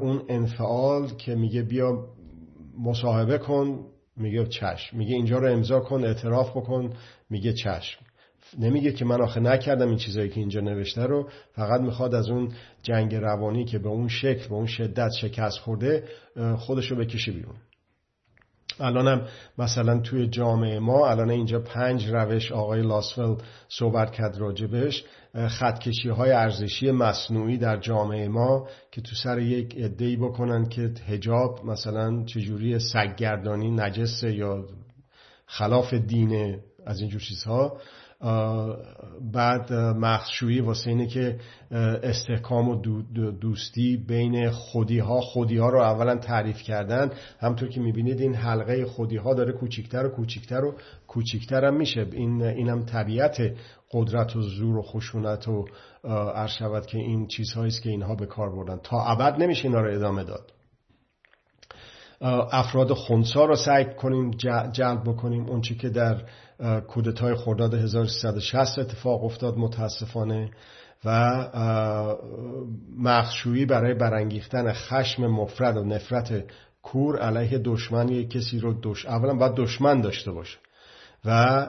اون 0.00 0.22
انفعال 0.28 1.08
که 1.08 1.34
میگه 1.34 1.62
بیا 1.62 2.04
مصاحبه 2.84 3.38
کن 3.38 3.86
میگه 4.16 4.46
چشم. 4.46 4.96
میگه 4.96 5.14
اینجا 5.14 5.38
رو 5.38 5.52
امضا 5.52 5.80
کن 5.80 6.04
اعتراف 6.04 6.50
بکن 6.50 6.92
میگه 7.30 7.52
چشم. 7.52 8.00
نمیگه 8.58 8.92
که 8.92 9.04
من 9.04 9.20
آخه 9.20 9.40
نکردم 9.40 9.88
این 9.88 9.96
چیزایی 9.96 10.28
که 10.28 10.40
اینجا 10.40 10.60
نوشته 10.60 11.02
رو. 11.02 11.28
فقط 11.52 11.80
می‌خواد 11.80 12.14
از 12.14 12.28
اون 12.30 12.52
جنگ 12.82 13.14
روانی 13.14 13.64
که 13.64 13.78
به 13.78 13.88
اون 13.88 14.08
شکل 14.08 14.48
به 14.48 14.54
اون 14.54 14.66
شدت 14.66 15.10
شکست 15.20 15.58
خورده 15.58 16.04
خودشو 16.56 16.96
بکشه 16.96 17.32
بیرون. 17.32 17.54
الانم 18.80 19.26
مثلا 19.58 20.00
توی 20.00 20.26
جامعه 20.26 20.78
ما 20.78 21.08
الان 21.08 21.30
اینجا 21.30 21.58
پنج 21.58 22.06
روش 22.06 22.52
آقای 22.52 22.82
لاسفل 22.82 23.34
صحبت 23.68 24.12
کرد 24.12 24.38
راجبش 24.38 25.04
خطکشی 25.48 26.08
های 26.08 26.32
ارزشی 26.32 26.90
مصنوعی 26.90 27.58
در 27.58 27.76
جامعه 27.76 28.28
ما 28.28 28.68
که 28.92 29.00
تو 29.00 29.14
سر 29.14 29.38
یک 29.38 29.74
ادهی 29.78 30.16
بکنن 30.16 30.68
که 30.68 30.92
هجاب 31.06 31.64
مثلا 31.64 32.24
چجوری 32.24 32.78
سگگردانی 32.78 33.70
نجسه 33.70 34.34
یا 34.34 34.64
خلاف 35.46 35.94
دین 35.94 36.60
از 36.86 37.00
اینجور 37.00 37.20
چیزها. 37.20 37.80
بعد 39.32 39.72
مخشویی 39.72 40.60
واسه 40.60 40.90
اینه 40.90 41.06
که 41.06 41.38
استحکام 42.02 42.68
و 42.68 42.82
دوستی 43.30 43.96
بین 43.96 44.50
خودی 44.50 44.98
ها 44.98 45.20
خودی 45.20 45.56
ها 45.56 45.68
رو 45.68 45.80
اولا 45.80 46.16
تعریف 46.16 46.62
کردن. 46.62 47.10
همطور 47.40 47.68
که 47.68 47.80
می‌بینید 47.80 48.20
این 48.20 48.34
حلقه 48.34 48.86
خودی 48.86 49.16
ها 49.16 49.34
داره 49.34 49.52
کوچیکتر 49.52 50.06
و 50.06 50.08
کوچیکتر 50.08 50.64
و 50.64 50.74
کوچیکتر 51.06 51.64
هم 51.64 51.76
میشه. 51.76 52.06
این 52.12 52.42
اینم 52.42 52.84
طبیعت 52.84 53.52
قدرت 53.92 54.36
و 54.36 54.42
زور 54.42 54.76
و 54.76 54.82
خشونت 54.82 55.48
و 55.48 55.64
عرض 56.34 56.86
که 56.86 56.98
این 56.98 57.26
چیزهایی 57.26 57.70
که 57.70 57.90
اینها 57.90 58.14
به 58.14 58.26
کار 58.26 58.50
بردن. 58.50 58.80
تا 58.82 59.04
ابد 59.04 59.42
نمیشه 59.42 59.64
اینا 59.64 59.80
رو 59.80 59.94
ادامه 59.94 60.24
داد. 60.24 60.52
افراد 62.20 62.92
خونسا 62.92 63.44
رو 63.44 63.56
سعی 63.56 63.84
کنیم 63.84 64.30
جلب 64.72 65.02
بکنیم. 65.04 65.46
اون 65.46 65.60
چی 65.60 65.76
که 65.76 65.88
در 65.88 66.22
کودتای 66.88 67.34
خرداد 67.34 67.74
1360 67.74 68.78
اتفاق 68.78 69.24
افتاد 69.24 69.56
متاسفانه 69.56 70.50
و 71.04 71.44
مخشویی 72.98 73.66
برای 73.66 73.94
برانگیختن 73.94 74.72
خشم 74.72 75.26
مفرد 75.26 75.76
و 75.76 75.84
نفرت 75.84 76.44
کور 76.82 77.18
علیه 77.18 77.58
دشمن 77.58 78.08
یک 78.08 78.30
کسی 78.30 78.58
رو 78.58 78.74
دش... 78.82 79.06
اولا 79.06 79.34
باید 79.34 79.54
دشمن 79.54 80.00
داشته 80.00 80.32
باشه. 80.32 80.58
و 81.24 81.66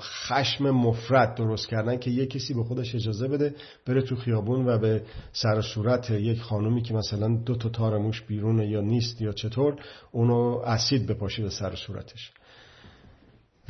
خشم 0.00 0.70
مفرد 0.70 1.34
درست 1.34 1.68
کردن 1.68 1.98
که 1.98 2.10
یک 2.10 2.30
کسی 2.30 2.54
به 2.54 2.64
خودش 2.64 2.94
اجازه 2.94 3.28
بده 3.28 3.54
بره 3.86 4.02
تو 4.02 4.16
خیابون 4.16 4.68
و 4.68 4.78
به 4.78 5.02
سر 5.32 5.62
صورت 5.62 6.10
یک 6.10 6.40
خانومی 6.40 6.82
که 6.82 6.94
مثلا 6.94 7.28
دو 7.28 7.56
تا 7.56 7.68
تار 7.68 7.98
موش 7.98 8.22
بیرونه 8.22 8.66
یا 8.66 8.80
نیست 8.80 9.20
یا 9.20 9.32
چطور 9.32 9.76
اونو 10.12 10.62
اسید 10.64 11.06
بپاشه 11.06 11.42
به 11.42 11.50
سر 11.50 11.74
صورتش. 11.74 12.32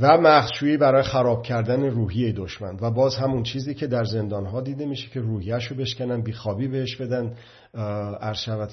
و 0.01 0.19
مخشویی 0.19 0.77
برای 0.77 1.03
خراب 1.03 1.43
کردن 1.43 1.85
روحیه 1.85 2.33
دشمن. 2.33 2.79
و 2.81 2.91
باز 2.91 3.17
همون 3.17 3.43
چیزی 3.43 3.75
که 3.75 3.87
در 3.87 4.05
زندان 4.05 4.47
ها 4.47 4.61
دیده 4.61 4.87
میشه 4.87 5.11
که 5.11 5.21
روحیش 5.21 5.67
رو 5.67 5.77
بشکنن 5.77 6.23
بیخوابی 6.23 6.69
بهش 6.69 6.97
بدن 6.97 7.35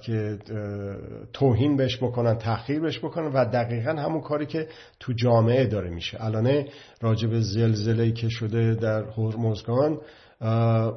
که 0.01 0.38
توهین 1.33 1.77
بهش 1.77 1.97
بکنن 1.97 2.38
تحقیر 2.38 2.79
بهش 2.79 2.99
بکنن 2.99 3.31
و 3.33 3.45
دقیقا 3.45 3.91
همون 3.91 4.21
کاری 4.21 4.45
که 4.45 4.67
تو 4.99 5.13
جامعه 5.13 5.65
داره 5.65 5.89
میشه. 5.89 6.23
الانه 6.23 6.67
راجب 7.01 7.39
زلزله 7.39 8.12
که 8.12 8.29
شده 8.29 8.75
در 8.75 9.03
هرمزگان 9.03 9.97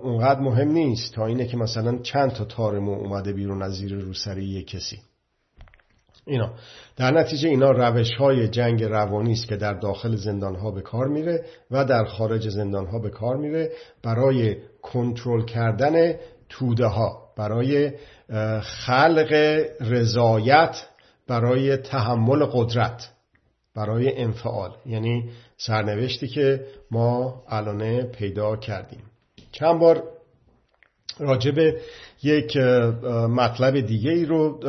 اونقدر 0.03 0.41
مهم 0.41 0.69
نیست 0.69 1.15
تا 1.15 1.27
اینه 1.27 1.47
که 1.47 1.57
مثلا 1.57 1.99
چند 1.99 2.31
تا 2.31 2.45
تارمو 2.45 2.93
اومده 2.93 3.33
بیرون 3.33 3.63
از 3.63 3.73
زیر 3.73 3.95
روسری 3.95 4.45
یک 4.45 4.67
کسی. 4.67 4.97
اینا. 6.27 6.51
در 6.97 7.11
نتیجه 7.11 7.49
اینا 7.49 7.71
روش 7.71 8.15
های 8.15 8.49
جنگ 8.49 8.85
روانی 8.85 9.33
است 9.33 9.49
که 9.49 9.57
در 9.57 9.75
داخل 9.75 10.17
زندان 10.17 10.57
ها 10.57 10.71
به 10.71 10.81
کار 10.81 11.09
میره 11.09 11.45
و 11.71 11.85
در 11.85 12.05
خارج 12.05 12.49
زندان 12.49 12.87
ها 12.87 12.99
به 12.99 13.11
کار 13.11 13.37
میره 13.37 13.73
برای 14.03 14.57
کنترل 14.83 15.45
کردن 15.45 16.15
توده 16.49 16.87
ها 16.87 17.23
برای 17.37 17.93
خلق 18.63 19.33
رضایت 19.81 20.77
برای 21.29 21.77
تحمل 21.77 22.45
قدرت 22.53 23.11
برای 23.75 24.19
انفعال. 24.19 24.71
یعنی 24.87 25.31
سرنوشتی 25.57 26.29
که 26.29 26.67
ما 26.91 27.43
الانه 27.49 28.03
پیدا 28.03 28.57
کردیم. 28.57 29.03
چند 29.53 29.81
بار 29.81 30.16
راجب 31.19 31.75
یک 32.23 32.57
مطلب 33.31 33.81
دیگه 33.81 34.11
ای 34.11 34.25
رو 34.25 34.61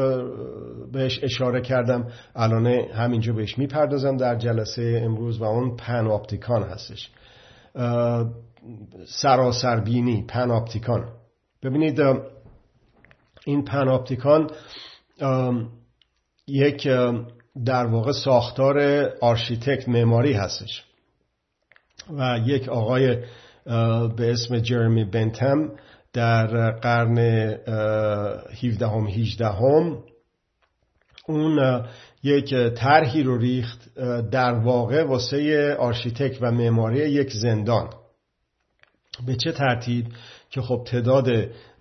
بهش 0.91 1.19
اشاره 1.23 1.61
کردم. 1.61 2.07
الان 2.35 2.67
همینجا 2.67 3.33
بهش 3.33 3.57
می‌پردازم 3.57 4.17
در 4.17 4.35
جلسه 4.35 5.01
امروز 5.03 5.41
و 5.41 5.43
اون 5.43 5.75
پناپتیکان 5.75 6.63
هستش. 6.63 7.09
سراسربینی 9.05 10.25
panopticon. 10.27 11.09
ببینید 11.63 11.99
این 13.45 13.65
panopticon 13.65 14.49
یک 16.47 16.87
در 17.65 17.85
واقع 17.85 18.11
ساختار 18.11 19.09
architect 19.21 19.89
معماری 19.89 20.33
هستش 20.33 20.83
و 22.17 22.39
یک 22.45 22.69
آقای 22.69 23.15
به 24.15 24.31
اسم 24.31 24.59
جرمی 24.59 25.05
بنتم 25.05 25.71
در 26.17 26.71
قرن 26.71 27.17
17 28.63 28.87
هم 28.87 29.07
18 29.07 29.47
هم 29.47 29.97
اون 31.27 31.83
یک 32.23 32.55
طرحی 32.55 33.23
رو 33.23 33.37
ریخت 33.37 33.99
در 34.31 34.53
واقع 34.53 35.03
واسه 35.03 35.75
آرشیتک 35.79 36.37
و 36.41 36.51
معماری 36.51 37.09
یک 37.09 37.31
زندان. 37.31 37.89
به 39.25 39.35
چه 39.35 39.51
ترتیب؟ 39.51 40.05
که 40.49 40.61
خب 40.61 40.83
تعداد 40.87 41.29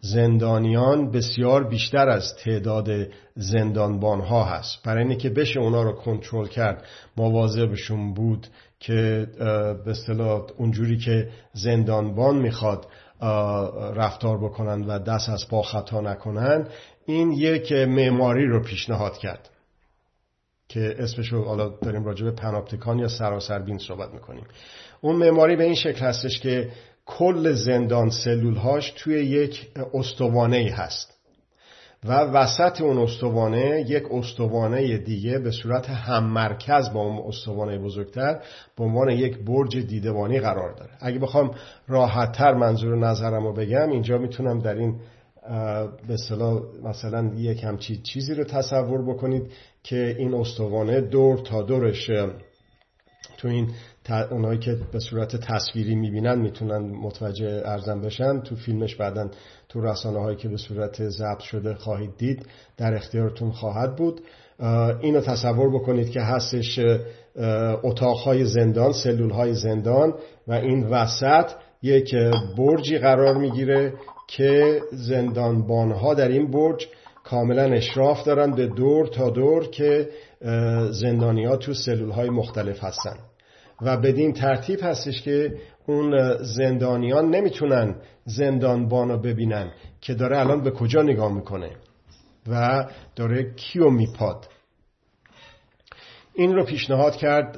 زندانیان 0.00 1.10
بسیار 1.10 1.68
بیشتر 1.68 2.08
از 2.08 2.34
تعداد 2.44 2.88
زندانبان 3.36 4.20
ها 4.20 4.44
هست. 4.44 4.82
برای 4.84 5.02
اینه 5.02 5.16
که 5.16 5.30
بشه 5.30 5.60
اونا 5.60 5.82
رو 5.82 5.92
کنترل 5.92 6.46
کرد. 6.46 6.84
مواظبشون 7.16 8.14
بود 8.14 8.46
که 8.80 9.26
به 9.84 9.90
اصطلاح 9.90 10.46
اونجوری 10.56 10.98
که 10.98 11.28
زندانبان 11.52 12.36
می‌خواد 12.36 12.86
رفتار 13.94 14.38
بکنن 14.38 14.84
و 14.84 14.98
دست 14.98 15.28
از 15.28 15.48
پا 15.48 15.62
خطا 15.62 16.00
نکنن 16.00 16.68
این 17.06 17.32
یک 17.32 17.72
معماری 17.72 18.46
رو 18.46 18.62
پیشنهاد 18.62 19.18
کرد 19.18 19.50
که 20.68 20.94
اسمش 20.98 21.32
رو 21.32 21.44
حالا 21.44 21.68
داریم 21.68 22.04
راجع 22.04 22.24
به 22.24 22.32
پناپتیکان 22.32 22.98
یا 22.98 23.08
سراسر 23.08 23.58
بین 23.58 23.78
صحبت 23.78 24.10
می‌کنیم. 24.10 24.44
اون 25.00 25.16
معماری 25.16 25.56
به 25.56 25.64
این 25.64 25.74
شکل 25.74 26.04
هستش 26.04 26.40
که 26.40 26.70
کل 27.06 27.52
زندان 27.52 28.10
سلول 28.10 28.54
هاش 28.54 28.90
توی 28.96 29.14
یک 29.14 29.68
استوانه 29.94 30.74
هست. 30.76 31.15
و 32.04 32.12
وسط 32.12 32.80
اون 32.80 32.98
استوانه 32.98 33.84
یک 33.88 34.12
استوانه 34.12 34.98
دیگه 34.98 35.38
به 35.38 35.50
صورت 35.50 35.88
هم 35.90 36.24
مرکز 36.24 36.92
با 36.92 37.00
اون 37.00 37.28
استوانه 37.28 37.78
بزرگتر 37.78 38.40
به 38.76 38.84
عنوان 38.84 39.10
یک 39.10 39.38
برج 39.38 39.76
دیدبانی 39.76 40.40
قرار 40.40 40.72
داره. 40.72 40.90
اگه 41.00 41.18
بخوام 41.18 41.50
راحتتر 41.88 42.54
منظور 42.54 42.96
نظرم 42.96 43.46
رو 43.46 43.52
بگم 43.52 43.90
اینجا 43.90 44.18
می‌تونم 44.18 44.58
در 44.58 44.74
این 44.74 45.00
به 46.08 46.16
مثلا 46.82 47.30
یک 47.36 47.64
همچی 47.64 47.96
چیزی 47.96 48.34
رو 48.34 48.44
تصور 48.44 49.14
بکنید 49.14 49.52
که 49.82 50.16
این 50.18 50.34
استوانه 50.34 51.00
دور 51.00 51.38
تا 51.38 51.62
دورش 51.62 52.10
تو 53.36 53.48
این 53.48 53.70
اونایی 54.12 54.58
که 54.58 54.76
به 54.92 54.98
صورت 54.98 55.36
تصویری 55.36 55.94
می‌بینن 55.94 56.38
می‌تونن 56.38 56.78
متوجه 56.78 57.62
ارزم 57.64 58.00
بشن. 58.00 58.40
تو 58.40 58.56
فیلمش 58.56 58.96
بعدا 58.96 59.30
تو 59.68 59.80
رسانه 59.80 60.18
هایی 60.18 60.36
که 60.36 60.48
به 60.48 60.56
صورت 60.56 61.08
ضبط 61.08 61.40
شده 61.40 61.74
خواهید 61.74 62.16
دید 62.18 62.46
در 62.76 62.94
اختیارتون 62.94 63.50
خواهد 63.50 63.96
بود. 63.96 64.20
اینو 65.00 65.20
تصور 65.20 65.74
بکنید 65.74 66.10
که 66.10 66.20
هستش 66.20 66.80
اتاقهای 67.82 68.44
زندان 68.44 68.92
سلول 68.92 69.30
های 69.30 69.54
زندان 69.54 70.14
و 70.48 70.52
این 70.52 70.86
وسط 70.86 71.50
یک 71.82 72.14
برجی 72.58 72.98
قرار 72.98 73.36
می‌گیره 73.36 73.94
که 74.28 74.80
زندانبانها 74.92 76.14
در 76.14 76.28
این 76.28 76.50
برج 76.50 76.86
کاملا 77.24 77.62
اشراف 77.62 78.24
دارن 78.24 78.50
به 78.50 78.66
دور 78.66 79.06
تا 79.06 79.30
دور 79.30 79.66
که 79.66 80.08
زندانی 80.90 81.44
ها 81.44 81.56
تو 81.56 81.74
سلول 81.74 82.10
های 82.10 82.30
مختلف 82.30 82.84
هستن. 82.84 83.16
و 83.82 83.96
بدین 83.96 84.32
ترتیب 84.32 84.78
هستش 84.82 85.22
که 85.22 85.54
اون 85.86 86.36
زندانیان 86.42 87.30
نمی‌تونن 87.30 87.94
زندانبان 88.24 89.08
رو 89.08 89.18
ببینن 89.18 89.70
که 90.00 90.14
داره 90.14 90.38
الان 90.38 90.62
به 90.62 90.70
کجا 90.70 91.02
نگاه 91.02 91.32
می‌کنه 91.32 91.70
و 92.48 92.84
داره 93.16 93.54
کیو 93.56 93.90
میپاد. 93.90 94.48
این 96.34 96.54
رو 96.54 96.64
پیشنهاد 96.64 97.16
کرد 97.16 97.56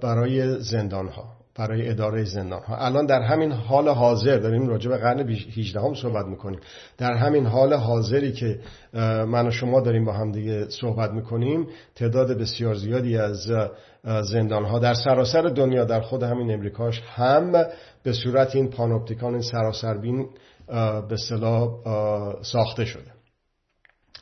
برای 0.00 0.60
زندان 0.60 1.08
ها 1.08 1.24
برای 1.54 1.88
اداره 1.88 2.24
زندان 2.24 2.62
ها 2.62 2.76
الان 2.76 3.06
در 3.06 3.22
همین 3.22 3.52
حال 3.52 3.88
حاضر 3.88 4.36
داریم 4.36 4.68
راجع 4.68 4.90
به 4.90 4.96
قرن 4.96 5.28
18 5.28 5.80
هم 5.80 5.94
صحبت 5.94 6.26
می‌کنیم. 6.26 6.60
در 6.98 7.12
همین 7.12 7.46
حال 7.46 7.74
حاضری 7.74 8.32
که 8.32 8.58
من 9.26 9.48
و 9.48 9.50
شما 9.50 9.80
داریم 9.80 10.04
با 10.04 10.12
هم 10.12 10.32
دیگه 10.32 10.68
صحبت 10.68 11.10
می‌کنیم 11.10 11.66
تعداد 11.94 12.38
بسیار 12.38 12.74
زیادی 12.74 13.16
از 13.16 13.46
زندان 14.04 14.64
ها 14.64 14.78
در 14.78 14.94
سراسر 14.94 15.42
دنیا 15.42 15.84
در 15.84 16.00
خود 16.00 16.22
همین 16.22 16.50
امریکاش 16.50 17.00
هم 17.00 17.52
به 18.02 18.12
صورت 18.12 18.56
این 18.56 18.70
پانوپتیکان 18.70 19.32
این 19.32 19.42
سراسربین 19.42 20.28
به 21.08 21.16
صلاح 21.28 21.70
ساخته 22.42 22.84
شده. 22.84 23.10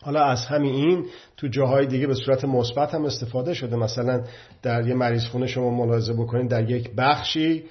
حالا 0.02 0.24
از 0.24 0.44
همین 0.44 0.74
این 0.74 1.06
تو 1.36 1.48
جاهای 1.48 1.86
دیگه 1.86 2.06
به 2.06 2.14
صورت 2.14 2.44
مثبت 2.44 2.94
هم 2.94 3.04
استفاده 3.04 3.54
شده. 3.54 3.76
مثلا 3.76 4.24
در 4.62 4.86
یه 4.86 4.94
مریض 4.94 5.24
خونه 5.26 5.46
شما 5.46 5.70
ملاحظه 5.70 6.12
بکنید 6.12 6.50
در 6.50 6.70
یک 6.70 6.90
بخشی 6.96 7.64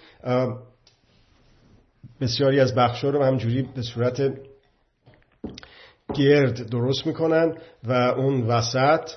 بسیاری 2.22 2.60
از 2.60 2.76
بخشا 2.76 3.10
رو 3.10 3.24
همجوری 3.24 3.62
به 3.76 3.82
صورت 3.82 4.34
گرد 6.14 6.70
درست 6.70 7.08
می‌کنن 7.08 7.58
و 7.84 7.94
اون 7.94 8.42
وسط 8.42 9.10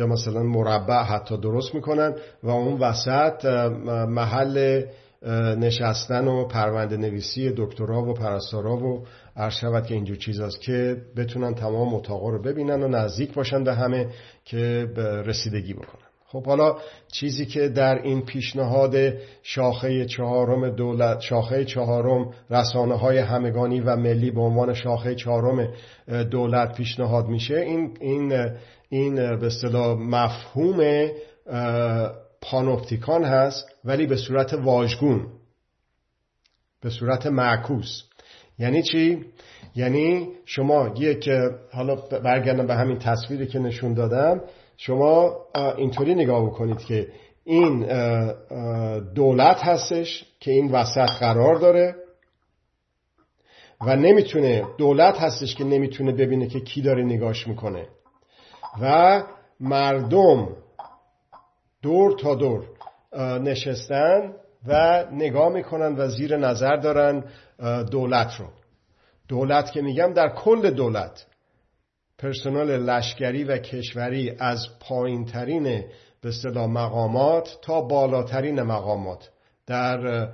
یا 0.00 0.06
مثلا 0.06 0.42
مربع 0.42 1.02
حتی 1.02 1.36
درست 1.36 1.74
می‌کنن 1.74 2.14
و 2.42 2.50
اون 2.50 2.78
وسط 2.78 3.44
محل 4.08 4.82
نشستن 5.58 6.28
و 6.28 6.44
پرونده 6.44 6.96
نویسی 6.96 7.52
دکترا 7.56 8.02
و 8.02 8.14
پرستارا 8.14 8.76
و 8.76 9.04
عرض 9.36 9.86
که 9.86 9.94
اینجور 9.94 10.16
چیز 10.16 10.40
است 10.40 10.60
که 10.60 10.96
بتونن 11.16 11.54
تمام 11.54 11.94
اتاقا 11.94 12.30
رو 12.30 12.42
ببینن 12.42 12.82
و 12.82 12.88
نزدیک 12.88 13.34
باشن 13.34 13.64
به 13.64 13.74
همه 13.74 14.06
که 14.44 14.88
رسیدگی 15.26 15.74
بکنن. 15.74 16.10
خب 16.32 16.46
حالا 16.46 16.76
چیزی 17.12 17.46
که 17.46 17.68
در 17.68 18.02
این 18.02 18.22
پیشنهاد 18.22 18.96
شاخه 19.42 20.04
چهارم 20.04 20.70
دولت 20.70 21.20
شاخه 21.20 21.64
چهارم 21.64 22.30
رسانه 22.50 22.94
های 22.94 23.18
همگانی 23.18 23.80
و 23.80 23.96
ملی 23.96 24.30
به 24.30 24.40
عنوان 24.40 24.74
شاخه 24.74 25.14
چهارم 25.14 25.68
دولت 26.30 26.74
پیشنهاد 26.74 27.26
میشه 27.26 27.56
این 27.56 27.96
این 28.00 28.50
این 28.90 29.14
به 29.14 29.46
اصطلاح 29.46 29.98
مفهوم 29.98 31.08
پانوپتیکان 32.42 33.24
هست 33.24 33.66
ولی 33.84 34.06
به 34.06 34.16
صورت 34.16 34.54
واژگون 34.54 35.26
به 36.82 36.90
صورت 36.90 37.26
معکوس 37.26 38.02
یعنی 38.58 38.82
چی؟ 38.82 39.24
یعنی 39.76 40.28
شما 40.44 40.94
یک 40.96 41.28
حالا 41.72 41.94
برگردم 41.96 42.66
به 42.66 42.74
همین 42.74 42.98
تصویری 42.98 43.46
که 43.46 43.58
نشون 43.58 43.94
دادم 43.94 44.40
شما 44.76 45.36
اینطوری 45.76 46.14
نگاه 46.14 46.46
بکنید 46.46 46.78
که 46.78 47.08
این 47.44 47.86
دولت 49.14 49.56
هستش 49.64 50.24
که 50.40 50.50
این 50.50 50.70
وسط 50.70 51.10
قرار 51.20 51.54
داره 51.54 51.94
و 53.86 53.96
نمی‌تونه 53.96 54.64
دولت 54.78 55.18
هستش 55.18 55.54
که 55.54 55.64
نمی‌تونه 55.64 56.12
ببینه 56.12 56.46
که 56.46 56.60
کی 56.60 56.82
داره 56.82 57.04
نگاش 57.04 57.48
می‌کنه 57.48 57.86
و 58.82 59.22
مردم 59.60 60.48
دور 61.82 62.18
تا 62.18 62.34
دور 62.34 62.64
نشستن 63.42 64.32
و 64.66 65.04
نگاه 65.12 65.52
می‌کنن 65.52 65.96
و 65.96 66.08
زیر 66.08 66.36
نظر 66.36 66.76
دارن 66.76 67.24
دولت 67.90 68.34
رو. 68.40 68.46
دولت 69.28 69.72
که 69.72 69.82
میگم 69.82 70.12
در 70.12 70.28
کل 70.28 70.70
دولت 70.70 71.26
پرسنل 72.18 72.76
لشکری 72.76 73.44
و 73.44 73.58
کشوری 73.58 74.36
از 74.38 74.66
پایینترین 74.80 75.64
به 76.22 76.28
اصطلاح 76.28 76.66
مقامات 76.66 77.58
تا 77.62 77.80
بالاترین 77.80 78.62
مقامات 78.62 79.30
در 79.66 80.28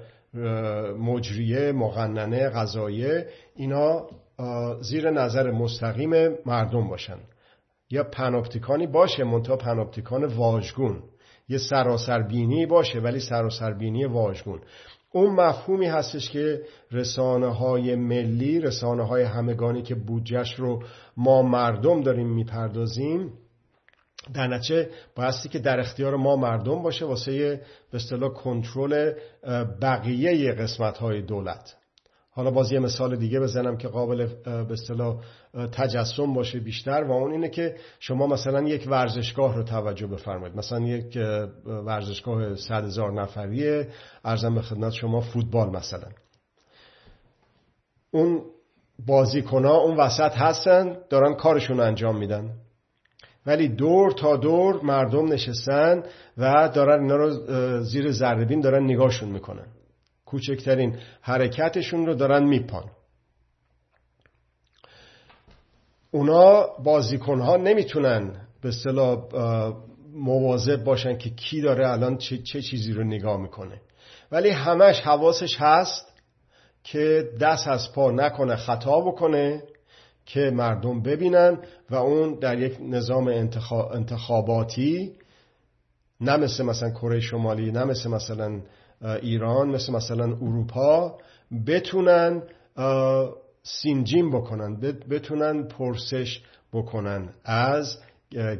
مجریه 0.98 1.72
مقننه 1.72 2.48
غذایه 2.48 3.28
اینا 3.54 4.06
زیر 4.80 5.10
نظر 5.10 5.50
مستقیم 5.50 6.34
مردم 6.46 6.88
باشن. 6.88 7.18
یا 7.90 8.04
پناپتیکانی 8.04 8.86
باشه 8.86 9.24
منتها 9.24 9.56
پناپتیکان 9.56 10.24
واژگون. 10.24 11.02
یه 11.48 11.58
سراسر 11.58 12.22
بینی 12.22 12.66
باشه 12.66 13.00
ولی 13.00 13.20
سراسر 13.20 13.72
بینی 13.72 14.04
واژگون. 14.04 14.60
اون 15.12 15.34
مفهومی 15.34 15.86
هستش 15.86 16.30
که 16.30 16.62
رسانه 16.92 17.54
های 17.54 17.94
ملی 17.94 18.60
رسانه 18.60 19.06
های 19.06 19.22
همگانی 19.22 19.82
که 19.82 19.94
بودجهش 19.94 20.54
رو 20.54 20.82
ما 21.16 21.42
مردم 21.42 22.00
داریم 22.00 22.28
می‌پردازیم 22.28 23.32
در 24.34 24.46
نتیجه 24.46 24.90
بایستی 25.16 25.48
که 25.48 25.58
در 25.58 25.80
اختیار 25.80 26.16
ما 26.16 26.36
مردم 26.36 26.82
باشه 26.82 27.04
واسه 27.04 27.60
به 27.90 27.96
اصطلاح 27.96 28.30
کنترل 28.30 29.12
بقیه 29.82 30.52
قسمت 30.52 30.98
های 30.98 31.22
دولت. 31.22 31.76
حالا 32.36 32.50
باز 32.50 32.72
یه 32.72 32.78
مثال 32.78 33.16
دیگه 33.16 33.40
بزنم 33.40 33.76
که 33.76 33.88
قابل 33.88 34.26
به 34.44 34.72
اصطلاح 34.72 35.16
تجسم 35.72 36.34
باشه 36.34 36.60
بیشتر 36.60 37.04
و 37.04 37.12
اون 37.12 37.32
اینه 37.32 37.48
که 37.48 37.74
شما 37.98 38.26
مثلا 38.26 38.62
یک 38.62 38.86
ورزشگاه 38.88 39.56
رو 39.56 39.62
توجه 39.62 40.06
بفرمایید. 40.06 40.56
مثلا 40.56 40.80
یک 40.80 41.18
ورزشگاه 41.66 42.54
صد 42.54 42.84
هزار 42.84 43.12
نفریه 43.12 43.88
ارزم 44.24 44.54
به 44.54 44.62
خدمت 44.62 44.92
شما 44.92 45.20
فوتبال 45.20 45.76
مثلا. 45.76 46.08
اون 48.10 48.42
بازیکنها 49.06 49.76
اون 49.76 49.96
وسط 49.96 50.32
هستن 50.36 50.96
دارن 51.10 51.34
کارشون 51.34 51.80
انجام 51.80 52.18
میدن. 52.18 52.50
ولی 53.46 53.68
دور 53.68 54.10
تا 54.12 54.36
دور 54.36 54.82
مردم 54.82 55.32
نشستن 55.32 56.02
و 56.38 56.70
دارن 56.74 57.02
اینا 57.02 57.16
رو 57.16 57.30
زیر 57.82 58.12
ذره 58.12 58.60
دارن 58.60 58.84
نگاهشون 58.84 59.28
می‌کنن. 59.28 59.66
کوچکترین 60.26 60.98
حرکتشون 61.20 62.06
رو 62.06 62.14
دارن 62.14 62.44
میپان 62.44 62.84
اونا 66.10 66.66
بازیکنها 66.84 67.56
نمی‌تونن 67.56 68.46
به 68.62 68.70
صلاح 68.70 69.18
مواظب 70.12 70.84
باشن 70.84 71.18
که 71.18 71.30
کی 71.30 71.60
داره 71.60 71.88
الان 71.88 72.16
چه, 72.16 72.38
چه 72.38 72.62
چیزی 72.62 72.92
رو 72.92 73.04
نگاه 73.04 73.40
می‌کنه. 73.40 73.80
ولی 74.32 74.50
همش 74.50 75.00
حواسش 75.00 75.56
هست 75.58 76.12
که 76.84 77.30
دست 77.40 77.68
از 77.68 77.92
پا 77.92 78.10
نکنه 78.10 78.56
خطا 78.56 79.00
بکنه 79.00 79.62
که 80.26 80.40
مردم 80.40 81.02
ببینن 81.02 81.58
و 81.90 81.94
اون 81.94 82.38
در 82.38 82.58
یک 82.58 82.78
نظام 82.80 83.28
انتخاباتی 83.92 85.12
نه 86.20 86.36
مثل 86.36 86.64
مثلا 86.64 86.90
کره 86.90 87.20
شمالی 87.20 87.70
نه 87.72 87.84
مثل 87.84 88.10
مثلا 88.10 88.60
ایران 89.02 89.68
مثل 89.68 89.92
مثلا 89.92 90.24
اروپا 90.24 91.18
بتونن 91.66 92.42
سینجیم 93.62 94.30
بکنن 94.30 94.80
بتونن 95.10 95.68
پرسش 95.68 96.42
بکنن 96.72 97.28
از 97.44 97.98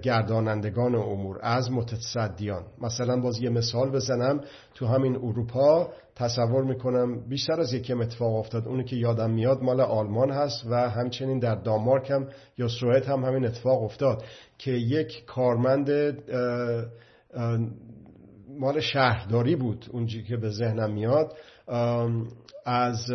گردانندگان 0.02 0.94
امور 0.94 1.38
از 1.42 1.72
متصدیان. 1.72 2.62
مثلا 2.80 3.20
باز 3.20 3.38
یه 3.42 3.50
مثال 3.50 3.90
بزنم. 3.90 4.40
تو 4.74 4.86
همین 4.86 5.16
اروپا 5.16 5.88
تصور 6.16 6.64
می‌کنم 6.64 7.28
بیشتر 7.28 7.60
از 7.60 7.72
یکم 7.72 8.00
اتفاق 8.00 8.34
افتاد. 8.34 8.68
اونی 8.68 8.84
که 8.84 8.96
یادم 8.96 9.30
میاد 9.30 9.62
مال 9.62 9.80
آلمان 9.80 10.30
هست 10.30 10.66
و 10.70 10.90
همچنین 10.90 11.38
در 11.38 11.54
دانمارک 11.54 12.10
هم 12.10 12.28
یا 12.58 12.68
سوئد 12.68 13.04
هم 13.04 13.24
همین 13.24 13.44
اتفاق 13.44 13.82
افتاد 13.82 14.24
که 14.58 14.70
یک 14.70 15.24
کارمند 15.26 15.90
مال 18.58 18.80
شهرداری 18.80 19.56
بود 19.56 19.86
اونجی 19.92 20.22
که 20.22 20.36
به 20.36 20.50
ذهنم 20.50 20.92
میاد. 20.92 21.36
از 22.66 23.12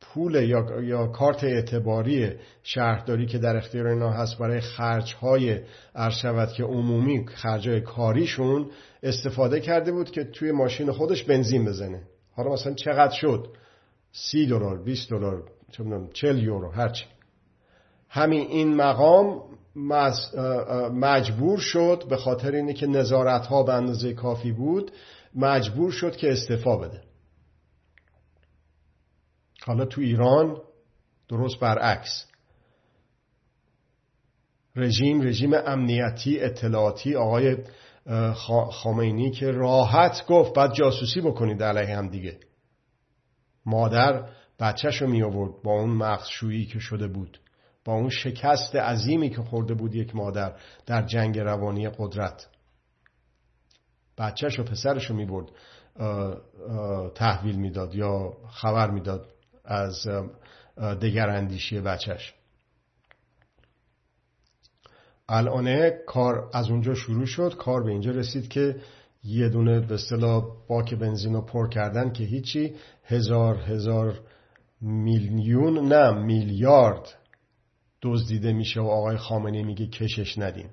پول 0.00 0.34
یا, 0.34 0.82
یا 0.82 1.06
کارت 1.06 1.44
اعتباری 1.44 2.32
شهرداری 2.62 3.26
که 3.26 3.38
در 3.38 3.56
اختیار 3.56 3.86
اینا 3.86 4.10
هست 4.10 4.38
برای 4.38 4.60
خرج 4.60 5.14
های 5.14 5.60
شود 6.10 6.52
که 6.52 6.64
عمومی 6.64 7.26
خرج 7.26 7.68
کاریشون 7.68 8.70
استفاده 9.02 9.60
کرده 9.60 9.92
بود 9.92 10.10
که 10.10 10.24
توی 10.24 10.52
ماشین 10.52 10.92
خودش 10.92 11.24
بنزین 11.24 11.64
بزنه. 11.64 12.02
حالا 12.32 12.52
مثلا 12.52 12.74
چقدر 12.74 13.14
شد؟ 13.14 13.48
سی 14.12 14.46
دلار 14.46 14.82
20 14.82 15.10
دلار 15.10 15.42
چل 16.12 16.38
یورو 16.38 16.70
هرچی. 16.70 17.04
همین 18.08 18.46
این 18.46 18.74
مقام 18.74 19.42
مجبور 20.92 21.58
شد 21.58 22.04
به 22.10 22.16
خاطر 22.16 22.50
اینه 22.52 22.74
که 22.74 22.86
نظارت 22.86 23.46
ها 23.46 23.62
به 23.62 23.72
اندازه 23.72 24.14
کافی 24.14 24.52
بود 24.52 24.92
مجبور 25.34 25.92
شد 25.92 26.16
که 26.16 26.32
استفا 26.32 26.76
بده. 26.76 27.02
حالا 29.66 29.84
تو 29.84 30.00
ایران 30.00 30.56
درست 31.28 31.60
برعکس. 31.60 32.24
رژیم 34.76 35.22
رژیم 35.22 35.54
امنیتی 35.54 36.40
اطلاعاتی 36.40 37.16
آقای 37.16 37.56
خامینی 38.70 39.30
که 39.30 39.50
راحت 39.50 40.26
گفت 40.26 40.54
بعد 40.54 40.72
جاسوسی 40.74 41.20
بکنید 41.20 41.62
علیه 41.62 41.96
هم 41.96 42.08
دیگه. 42.08 42.40
مادر 43.66 44.28
بچهش 44.60 45.02
رو 45.02 45.08
می 45.08 45.22
آورد 45.22 45.62
با 45.64 45.72
اون 45.72 45.90
مغزشویی 45.90 46.66
که 46.66 46.78
شده 46.78 47.08
بود. 47.08 47.40
با 47.88 47.94
اون 47.94 48.08
شکست 48.08 48.76
عظیمی 48.76 49.30
که 49.30 49.42
خورده 49.42 49.74
بود 49.74 49.94
یک 49.94 50.16
مادر 50.16 50.56
در 50.86 51.06
جنگ 51.06 51.38
روانی 51.38 51.88
قدرت. 51.88 52.48
بچهش 54.18 54.58
و 54.58 54.62
پسرش 54.62 55.10
رو 55.10 55.16
می 55.16 55.26
برد 55.26 55.48
تحویل 57.14 57.56
می‌داد 57.56 57.94
یا 57.94 58.32
خبر 58.50 58.90
می‌داد 58.90 59.28
از 59.64 60.06
دگر 61.02 61.30
اندیشی 61.30 61.80
بچهش. 61.80 62.34
الان 65.28 65.90
کار 66.06 66.50
از 66.52 66.70
اونجا 66.70 66.94
شروع 66.94 67.26
شد. 67.26 67.54
کار 67.58 67.84
به 67.84 67.90
اینجا 67.90 68.10
رسید 68.10 68.48
که 68.48 68.76
یه 69.24 69.48
دونه 69.48 69.80
به 69.80 69.94
اصطلاح 69.94 70.44
باک 70.68 70.94
بنزین 70.94 71.34
رو 71.34 71.40
پر 71.40 71.68
کردن 71.68 72.12
که 72.12 72.24
هیچی. 72.24 72.74
هزار 73.04 73.56
هزار 73.56 74.20
میلیون 74.80 75.92
نه 75.92 76.10
میلیارد 76.10 77.14
دزدیده 78.02 78.52
میشه 78.52 78.80
و 78.80 78.86
آقای 78.86 79.16
خامنه 79.16 79.62
میگه 79.62 79.86
کشش 79.86 80.38
ندیم. 80.38 80.70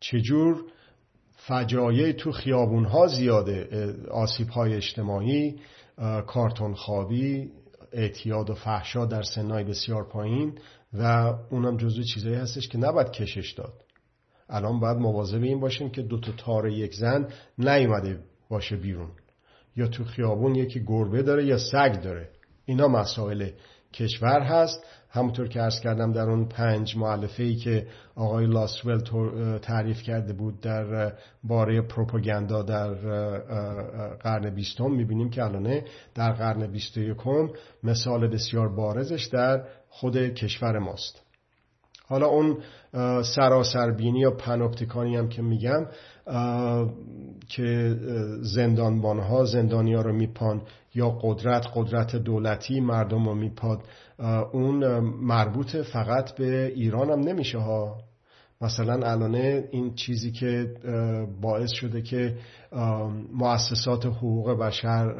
چجور 0.00 0.64
فجایع 1.36 2.12
تو 2.12 2.32
خیابون 2.32 2.84
ها 2.84 3.06
زیاده؟ 3.06 3.68
آسیب 4.10 4.48
های 4.48 4.74
اجتماعی 4.74 5.60
کارتون 6.26 6.74
خوابی 6.74 7.50
اعتیاد 7.92 8.50
و 8.50 8.54
فحشا 8.54 9.06
در 9.06 9.22
سنای 9.22 9.64
بسیار 9.64 10.08
پایین 10.08 10.58
و 10.92 11.34
اونم 11.50 11.76
جزو 11.76 12.02
چیزایی 12.02 12.34
هستش 12.34 12.68
که 12.68 12.78
نباید 12.78 13.10
کشش 13.10 13.52
داد. 13.52 13.84
الان 14.48 14.80
باید 14.80 14.96
مواظب 14.96 15.42
این 15.42 15.60
باشیم 15.60 15.90
که 15.90 16.02
دو 16.02 16.20
تا 16.20 16.32
تار 16.32 16.68
یک 16.68 16.94
زن 16.94 17.28
نیومده 17.58 18.24
باشه 18.48 18.76
بیرون. 18.76 19.10
یا 19.76 19.88
تو 19.88 20.04
خیابون 20.04 20.54
یکی 20.54 20.84
گربه 20.84 21.22
داره 21.22 21.46
یا 21.46 21.58
سگ 21.58 22.00
داره. 22.02 22.30
اینا 22.64 22.88
مسائل 22.88 23.50
کشور 23.92 24.40
هست. 24.40 24.84
همونطور 25.10 25.48
که 25.48 25.62
ارز 25.62 25.80
کردم 25.80 26.12
در 26.12 26.30
اون 26.30 26.48
پنج 26.48 26.96
معلفه 26.96 27.42
ای 27.42 27.56
که 27.56 27.86
آقای 28.14 28.46
لاسول 28.46 28.98
تعریف 29.58 30.02
کرده 30.02 30.32
بود 30.32 30.60
در 30.60 31.12
باره 31.44 31.82
پروپاگاندا 31.82 32.62
در 32.62 32.94
قرن 34.14 34.50
بیستم 34.54 34.90
می‌بینیم 34.90 35.30
که 35.30 35.44
الانه 35.44 35.84
در 36.14 36.32
قرن 36.32 36.66
بیست 36.66 36.96
یکم 36.96 37.48
مثال 37.82 38.28
بسیار 38.28 38.68
بارزش 38.68 39.28
در 39.32 39.64
خود 39.88 40.16
کشور 40.16 40.78
ماست. 40.78 41.22
حالا 42.06 42.26
اون 42.26 42.58
سراسربینی 43.22 44.20
یا 44.20 44.30
پناپتیکانی 44.30 45.16
هم 45.16 45.28
که 45.28 45.42
میگم 45.42 45.86
که 47.48 47.96
زندانبان 48.42 49.18
ها 49.18 49.44
زندانی 49.44 49.94
رو 49.94 50.12
میپان 50.12 50.62
یا 50.94 51.10
قدرت 51.10 51.66
قدرت 51.74 52.16
دولتی 52.16 52.80
مردم 52.80 53.28
رو 53.28 53.34
میپاد 53.34 53.78
اون 54.52 54.98
مربوط 55.00 55.76
فقط 55.76 56.32
به 56.32 56.72
ایران 56.74 57.10
هم 57.10 57.20
نمیشه 57.20 57.58
ها. 57.58 57.98
مثلا 58.62 59.10
الانه 59.10 59.64
این 59.70 59.94
چیزی 59.94 60.32
که 60.32 60.74
باعث 61.40 61.70
شده 61.70 62.02
که 62.02 62.36
مؤسسات 63.32 64.06
حقوق 64.06 64.50
بشر 64.50 65.14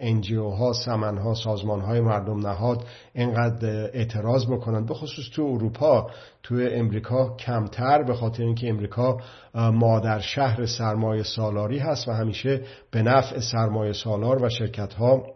انجیو 0.00 0.48
ها 0.48 0.72
سمن 0.72 1.18
ها 1.18 1.34
سازمان 1.34 1.80
های 1.80 2.00
مردم 2.00 2.46
نهاد 2.46 2.84
اینقدر 3.14 3.68
اعتراض 3.68 4.46
بکنن 4.46 4.86
به 4.86 4.94
خصوص 4.94 5.24
تو 5.34 5.42
اروپا 5.42 6.10
تو 6.42 6.54
امریکا 6.70 7.36
کمتر 7.36 8.02
به 8.02 8.14
خاطر 8.14 8.42
اینکه 8.42 8.68
امریکا 8.68 9.16
مادر 9.54 10.18
شهر 10.18 10.66
سرمایه 10.66 11.22
سالاری 11.22 11.78
هست 11.78 12.08
و 12.08 12.12
همیشه 12.12 12.60
به 12.90 13.02
نفع 13.02 13.40
سرمایه 13.40 13.92
سالار 13.92 14.42
و 14.42 14.48
شرکت 14.48 14.94
ها 14.94 15.26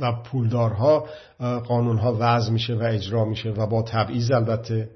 و 0.00 0.12
پولدارها 0.12 1.06
قانون 1.68 1.98
ها 1.98 2.16
وضع 2.20 2.52
میشه 2.52 2.74
و 2.74 2.82
اجرا 2.82 3.24
میشه 3.24 3.50
و 3.50 3.66
با 3.66 3.82
تبعیض 3.82 4.30
البته 4.30 4.88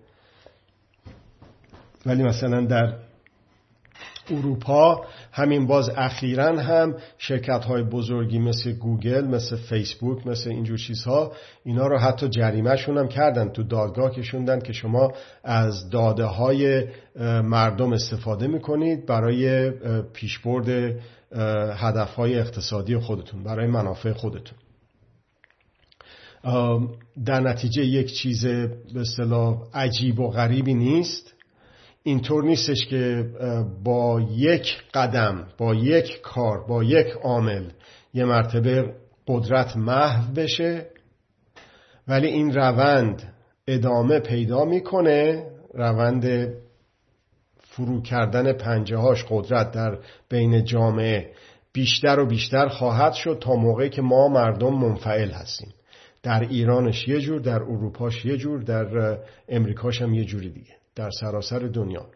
ولی 2.07 2.23
مثلا 2.23 2.67
در 2.67 2.95
اروپا 4.31 5.05
همین 5.33 5.67
باز 5.67 5.91
اخیرا 5.97 6.61
هم 6.61 6.95
شرکت 7.19 7.65
های 7.65 7.83
بزرگی 7.83 8.39
مثل 8.39 8.73
گوگل 8.73 9.25
مثل 9.25 9.57
فیسبوک 9.57 10.27
مثل 10.27 10.51
اینجور 10.51 10.79
چیزها 10.79 11.33
اینا 11.65 11.87
رو 11.87 11.99
حتی 11.99 12.29
جریمهشون 12.29 12.99
هم 12.99 13.09
کردن 13.09 13.49
تو 13.49 13.63
دادگاه 13.63 14.11
کشوندن 14.11 14.61
که 14.61 14.73
شما 14.73 15.13
از 15.45 15.91
داده 15.91 16.25
های 16.25 16.85
مردم 17.43 17.93
استفاده 17.93 18.47
می‌کنید 18.47 19.07
برای 19.07 19.71
پیشبرد 20.13 20.95
هدف 21.77 22.15
های 22.15 22.39
اقتصادی 22.39 22.99
خودتون 22.99 23.45
برای 23.45 23.67
منافع 23.67 24.13
خودتون. 24.13 24.59
در 27.25 27.41
نتیجه 27.41 27.85
یک 27.85 28.15
چیز 28.15 28.47
به 28.95 29.05
عجیب 29.75 30.21
و 30.21 30.31
غریبی 30.31 30.75
نیست. 30.75 31.35
اینطور 32.03 32.45
نیستش 32.45 32.87
که 32.87 33.31
با 33.85 34.21
یک 34.31 34.67
قدم 34.95 35.49
با 35.59 35.75
یک 35.75 36.21
کار 36.21 36.67
با 36.69 36.85
یک 36.85 37.07
عامل 37.23 37.71
یه 38.15 38.25
مرتبه 38.25 38.95
قدرت 39.27 39.77
محو 39.77 40.33
بشه 40.35 40.87
ولی 42.09 42.27
این 42.27 42.55
روند 42.55 43.33
ادامه 43.67 44.21
پیدا 44.21 44.65
می‌کنه 44.65 45.47
روند 45.75 46.49
فرو 47.59 48.03
کردن 48.03 48.53
پنجه 48.53 48.97
هاش 48.97 49.25
قدرت 49.31 49.71
در 49.71 49.99
بین 50.29 50.65
جامعه 50.65 51.31
بیشتر 51.73 52.19
و 52.19 52.27
بیشتر 52.27 52.69
خواهد 52.69 53.13
شد 53.13 53.39
تا 53.43 53.55
موقعی 53.55 53.91
که 53.91 54.03
ما 54.03 54.29
مردم 54.29 54.75
منفعل 54.75 55.31
هستیم. 55.31 55.75
در 56.23 56.41
ایرانش 56.41 57.09
یه 57.09 57.21
جور 57.21 57.41
در 57.41 57.63
اروپاش 57.63 58.25
یه 58.25 58.37
جور 58.37 58.63
در 58.63 59.19
امریکاش 59.49 60.03
هم 60.03 60.15
یه 60.15 60.25
جوری 60.25 60.51
دیگه. 60.51 60.80
در 60.97 61.11
سراسر 61.21 61.59
دنیا. 61.59 62.07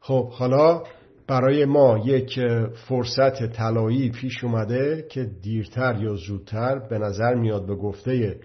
خب 0.00 0.30
حالا 0.30 0.82
برای 1.26 1.64
ما 1.64 1.98
یک 2.04 2.40
فرصت 2.88 3.52
طلایی 3.52 4.10
پیش 4.10 4.44
اومده 4.44 5.06
که 5.10 5.24
دیرتر 5.24 6.02
یا 6.02 6.14
زودتر 6.14 6.78
به 6.78 6.98
نظر 6.98 7.34
میاد 7.34 7.66
به 7.66 7.74
گفته 7.74 8.40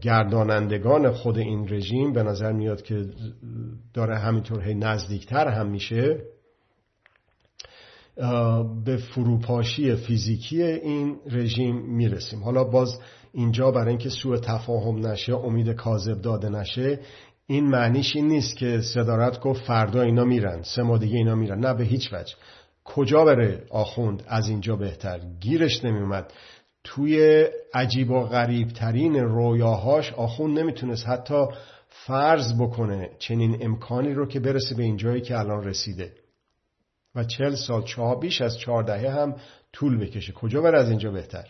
گردانندگان 0.00 1.10
خود 1.10 1.38
این 1.38 1.68
رژیم 1.68 2.12
به 2.12 2.22
نظر 2.22 2.52
میاد 2.52 2.82
که 2.82 3.04
داره 3.94 4.18
همینطور 4.18 4.62
هی 4.62 4.74
نزدیکتر 4.74 5.48
هم 5.48 5.70
میشه 5.70 6.22
به 8.84 8.96
فروپاشی 8.96 9.94
فیزیکی 9.96 10.62
این 10.62 11.16
رژیم 11.26 11.76
می‌رسیم. 11.76 12.42
حالا 12.42 12.64
باز 12.64 13.00
اینجا 13.32 13.70
برای 13.70 13.88
اینکه 13.88 14.08
سوء 14.08 14.36
تفاهم 14.36 15.06
نشه 15.06 15.34
امید 15.34 15.68
کاذب 15.68 16.20
داده 16.20 16.48
نشه 16.48 17.00
این 17.50 17.66
معنیش 17.66 18.16
این 18.16 18.28
نیست 18.28 18.56
که 18.56 18.80
صدارت 18.80 19.40
گفت 19.40 19.62
فردا 19.62 20.02
اینا 20.02 20.24
میرن 20.24 20.62
سه 20.62 20.82
ماه 20.82 20.98
دیگه 20.98 21.16
اینا 21.16 21.34
میرن. 21.34 21.58
نه 21.58 21.74
به 21.74 21.84
هیچ 21.84 22.12
وجه. 22.12 22.34
کجا 22.84 23.24
بره 23.24 23.62
آخوند؟ 23.70 24.22
از 24.26 24.48
اینجا 24.48 24.76
بهتر. 24.76 25.20
گیرش 25.40 25.84
نمیومد 25.84 26.32
توی 26.84 27.44
عجیب 27.74 28.10
و 28.10 28.20
غریب 28.20 28.68
ترین 28.68 29.14
رویاهاش 29.14 30.12
آخوند 30.12 30.58
نمی‌تونست 30.58 31.08
حتی 31.08 31.44
فرض 31.88 32.54
بکنه 32.60 33.10
چنین 33.18 33.58
امکانی 33.60 34.14
رو 34.14 34.26
که 34.26 34.40
برسه 34.40 34.74
به 34.74 34.82
اینجایی 34.82 35.20
که 35.20 35.38
الان 35.38 35.64
رسیده. 35.64 36.12
و 37.14 37.24
چل 37.24 37.54
سال 37.54 37.82
چهار 37.82 38.18
بیش 38.18 38.40
از 38.40 38.58
چهار 38.58 38.82
دهه 38.82 39.10
هم 39.10 39.36
طول 39.72 39.98
بکشه. 39.98 40.32
کجا 40.32 40.62
بره 40.62 40.80
از 40.80 40.88
اینجا 40.88 41.10
بهتر؟ 41.10 41.44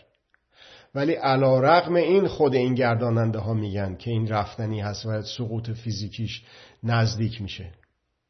ولی 0.94 1.12
علا 1.12 1.60
رقم 1.60 1.94
این 1.94 2.28
خود 2.28 2.54
این 2.54 2.74
گرداننده 2.74 3.38
ها 3.38 3.54
میگن 3.54 3.96
که 3.96 4.10
این 4.10 4.28
رفتنی 4.28 4.80
هست 4.80 5.06
و 5.06 5.22
سقوط 5.22 5.70
فیزیکیش 5.70 6.42
نزدیک 6.82 7.42
میشه. 7.42 7.72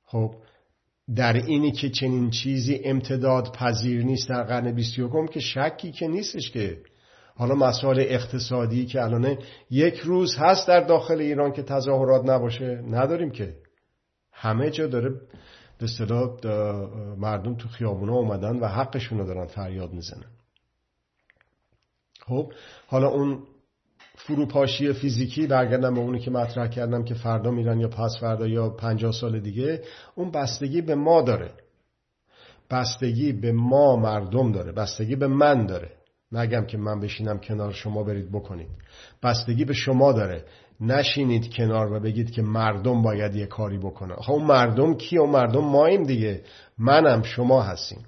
خب 0.04 0.34
در 1.16 1.32
اینی 1.32 1.72
که 1.72 1.90
چنین 1.90 2.30
چیزی 2.30 2.80
امتداد 2.84 3.52
پذیر 3.54 4.04
نیست 4.04 4.28
در 4.28 4.42
قرن 4.42 4.72
21 4.72 5.30
که 5.30 5.40
شکی 5.40 5.92
که 5.92 6.08
نیستش 6.08 6.50
که. 6.50 6.78
حالا 7.34 7.54
مسائل 7.54 8.00
اقتصادی 8.00 8.86
که 8.86 9.02
الان 9.02 9.38
یک 9.70 9.94
روز 9.98 10.36
هست 10.38 10.68
در 10.68 10.80
داخل 10.80 11.20
ایران 11.20 11.52
که 11.52 11.62
تظاهرات 11.62 12.24
نباشه 12.24 12.82
نداریم 12.90 13.30
که. 13.30 13.54
همه 14.32 14.70
جا 14.70 14.86
داره 14.86 15.10
به 15.78 15.86
مردم 17.18 17.54
تو 17.54 17.68
خیابونا 17.68 18.14
اومدن 18.14 18.56
و 18.56 18.66
حقشون 18.66 19.18
رو 19.18 19.26
دارن 19.26 19.46
فریاد 19.46 19.92
می‌زنن. 19.92 20.39
خب 22.26 22.52
حالا 22.86 23.08
اون 23.08 23.42
فروپاشی 24.14 24.92
فیزیکی 24.92 25.46
برگردم 25.46 25.94
به 25.94 26.00
اونی 26.00 26.18
که 26.18 26.30
مطرح 26.30 26.68
کردم 26.68 27.04
که 27.04 27.14
فردا 27.14 27.50
میرن 27.50 27.80
یا 27.80 27.88
پس 27.88 28.16
فردا 28.20 28.46
یا 28.46 28.68
پنجاه 28.68 29.12
سال 29.12 29.40
دیگه 29.40 29.82
اون 30.14 30.30
بستگی 30.30 30.80
به 30.80 30.94
ما 30.94 31.22
داره. 31.22 31.52
بستگی 32.70 33.32
به 33.32 33.52
ما 33.52 33.96
مردم 33.96 34.52
داره. 34.52 34.72
بستگی 34.72 35.16
به 35.16 35.26
من 35.26 35.66
داره. 35.66 35.90
نگم 36.32 36.66
که 36.66 36.78
من 36.78 37.00
بشینم 37.00 37.38
کنار 37.38 37.72
شما 37.72 38.02
برید 38.02 38.32
بکنید. 38.32 38.68
بستگی 39.22 39.64
به 39.64 39.72
شما 39.72 40.12
داره. 40.12 40.44
نشینید 40.80 41.54
کنار 41.54 41.92
و 41.92 42.00
بگید 42.00 42.30
که 42.30 42.42
مردم 42.42 43.02
باید 43.02 43.34
یه 43.34 43.46
کاری 43.46 43.78
بکنه 43.78 44.14
خب 44.14 44.32
اون 44.32 44.44
مردم 44.44 44.94
کی 44.94 45.18
اون 45.18 45.30
مردم 45.30 45.64
ماییم 45.64 46.02
دیگه. 46.02 46.42
منم 46.78 47.22
شما 47.22 47.62
هستیم. 47.62 48.04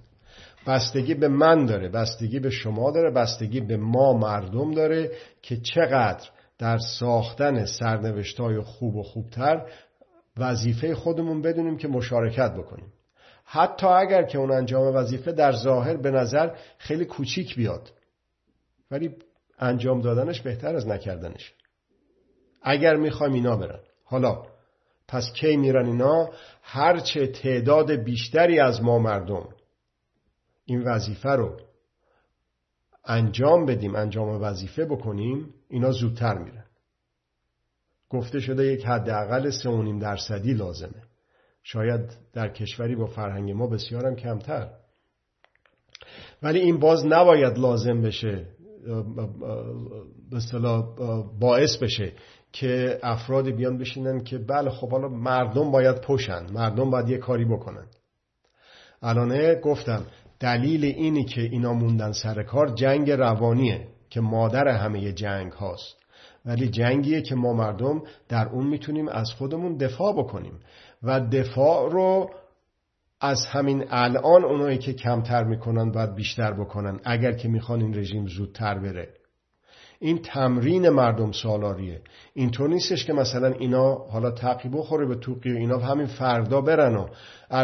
بستگی 0.66 1.14
به 1.14 1.28
من 1.28 1.66
داره 1.66 1.88
بستگی 1.88 2.40
به 2.40 2.50
شما 2.50 2.90
داره 2.90 3.10
بستگی 3.10 3.60
به 3.60 3.76
ما 3.76 4.12
مردم 4.12 4.74
داره 4.74 5.10
که 5.42 5.56
چقدر 5.56 6.28
در 6.58 6.78
ساختن 6.78 7.64
سرنوشتای 7.64 8.60
خوب 8.60 8.96
و 8.96 9.02
خوبتر 9.02 9.66
وظیفه 10.36 10.94
خودمون 10.94 11.42
بدونیم 11.42 11.76
که 11.76 11.88
مشارکت 11.88 12.52
بکنیم. 12.54 12.92
حتی 13.44 13.86
اگر 13.86 14.22
که 14.22 14.38
اون 14.38 14.52
انجام 14.52 14.94
وظیفه 14.94 15.32
در 15.32 15.52
ظاهر 15.52 15.96
به 15.96 16.10
نظر 16.10 16.50
خیلی 16.78 17.04
کوچیک 17.04 17.56
بیاد 17.56 17.92
ولی 18.90 19.10
انجام 19.58 20.00
دادنش 20.00 20.40
بهتر 20.40 20.76
از 20.76 20.86
نکردنش. 20.86 21.54
اگر 22.62 22.96
می‌خوایم 22.96 23.32
اینا 23.32 23.56
برن. 23.56 23.80
حالا 24.04 24.42
پس 25.08 25.32
کی 25.32 25.56
میرن 25.56 25.86
اینا؟ 25.86 26.30
هرچه 26.62 27.26
تعداد 27.26 27.92
بیشتری 27.92 28.60
از 28.60 28.82
ما 28.82 28.98
مردم 28.98 29.48
این 30.64 30.82
وظیفه 30.82 31.30
رو 31.30 31.60
انجام 33.04 33.66
بدیم 33.66 33.94
انجام 33.94 34.42
وظیفه 34.42 34.84
بکنیم 34.84 35.54
اینا 35.68 35.90
زودتر 35.90 36.38
میرن. 36.38 36.64
گفته 38.08 38.40
شده 38.40 38.66
یک 38.66 38.84
حداقل 38.86 39.50
سه 39.50 39.98
درصدی 40.00 40.54
لازمه. 40.54 41.02
شاید 41.62 42.00
در 42.32 42.48
کشوری 42.48 42.96
با 42.96 43.06
فرهنگ 43.06 43.50
ما 43.50 43.66
بسیارم 43.66 44.16
کمتر. 44.16 44.70
ولی 46.42 46.58
این 46.58 46.78
باز 46.78 47.06
نباید 47.06 47.58
لازم 47.58 48.02
بشه 48.02 48.46
به 50.30 50.40
باعث 51.40 51.76
بشه 51.76 52.12
که 52.52 52.98
افراد 53.02 53.50
بیان 53.50 53.78
بشینن 53.78 54.24
که 54.24 54.38
بله 54.38 54.70
خب 54.70 54.90
حالا 54.90 55.08
مردم 55.08 55.70
باید 55.70 56.00
پشن 56.00 56.52
مردم 56.52 56.90
باید 56.90 57.08
یه 57.08 57.18
کاری 57.18 57.44
بکنن. 57.44 57.86
الانه 59.02 59.54
گفتم 59.54 60.06
دلیل 60.42 60.84
اینی 60.84 61.24
که 61.24 61.40
اینا 61.40 61.72
موندن 61.72 62.12
سر 62.12 62.42
کار 62.42 62.74
جنگ 62.74 63.10
روانیه 63.10 63.88
که 64.10 64.20
مادر 64.20 64.68
همه 64.68 65.12
جنگ 65.12 65.52
هاست. 65.52 65.96
ولی 66.44 66.68
جنگیه 66.68 67.22
که 67.22 67.34
ما 67.34 67.52
مردم 67.52 68.02
در 68.28 68.48
اون 68.48 68.66
می‌تونیم 68.66 69.08
از 69.08 69.32
خودمون 69.38 69.76
دفاع 69.76 70.12
بکنیم. 70.12 70.60
و 71.02 71.20
دفاع 71.20 71.90
رو 71.90 72.30
از 73.20 73.46
همین 73.46 73.84
الان 73.90 74.44
اونایی 74.44 74.78
که 74.78 74.92
کمتر 74.92 75.44
می‌کنن 75.44 75.92
باید 75.92 76.14
بیشتر 76.14 76.52
بکنن. 76.52 77.00
اگر 77.04 77.32
که 77.32 77.48
می‌خوان 77.48 77.80
این 77.80 77.94
رژیم 77.94 78.26
زودتر 78.26 78.78
بره. 78.78 79.08
این 80.02 80.18
تمرین 80.18 80.88
مردم 80.88 81.32
سالاریه. 81.32 82.00
اینطور 82.34 82.68
نیستش 82.68 83.04
که 83.04 83.12
مثلا 83.12 83.48
اینا 83.48 83.94
حالا 83.94 84.30
تقی 84.30 84.68
بخوره 84.68 85.06
به 85.06 85.14
توقی 85.14 85.52
و 85.52 85.56
اینا 85.56 85.78
همین 85.78 86.06
فردا 86.06 86.60
برن 86.60 86.96
و 86.96 87.06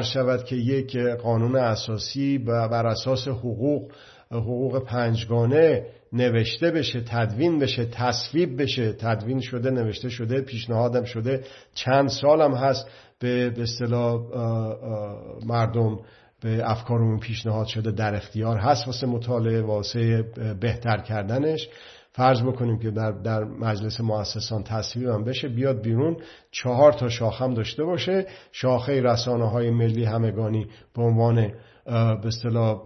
شود 0.03 0.45
که 0.45 0.57
یک 0.57 0.97
قانون 0.97 1.57
اساسی 1.57 2.39
بر 2.39 2.86
اساس 2.86 3.28
حقوق 3.28 3.93
حقوق 4.30 4.84
پنجگانه 4.84 5.86
نوشته 6.12 6.70
بشه 6.70 7.01
تدوین 7.01 7.59
بشه 7.59 7.84
تصویب 7.84 8.62
بشه. 8.62 8.93
تدوین 8.93 9.41
شده 9.41 9.70
نوشته 9.70 10.09
شده 10.09 10.41
پیشنهادم 10.41 11.05
شده. 11.05 11.45
چند 11.74 12.09
سالم 12.09 12.55
هست 12.55 12.86
به 13.18 13.53
اصطلاح 13.57 14.20
مردم 15.47 15.99
به 16.41 16.70
افکارمون 16.70 17.18
پیشنهاد 17.18 17.66
شده 17.66 17.91
در 17.91 18.14
اختیار 18.14 18.57
هست 18.57 18.86
واسه 18.86 19.07
مطالعه 19.07 19.62
واسه 19.62 20.24
بهتر 20.61 20.99
کردنش. 20.99 21.68
فرض 22.19 22.43
بکنیم 22.43 22.79
که 22.79 22.91
در, 22.91 23.11
در 23.12 23.45
مجلس 23.45 24.01
مؤسسان 24.01 24.62
تصویب 24.62 25.09
هم 25.09 25.25
بشه 25.25 25.49
بیاد 25.49 25.83
بیرون 25.83 26.16
چهار 26.51 26.93
تا 26.93 27.09
شاخه 27.09 27.45
هم 27.45 27.55
داشته 27.55 27.85
باشه. 27.85 28.27
شاخه 28.53 29.03
رسانه 29.03 29.51
های 29.51 29.71
ملی 29.71 30.05
همگانی 30.05 30.66
به 30.97 31.03
عنوان 31.03 31.53
به 31.85 32.27
اصطلاح 32.27 32.81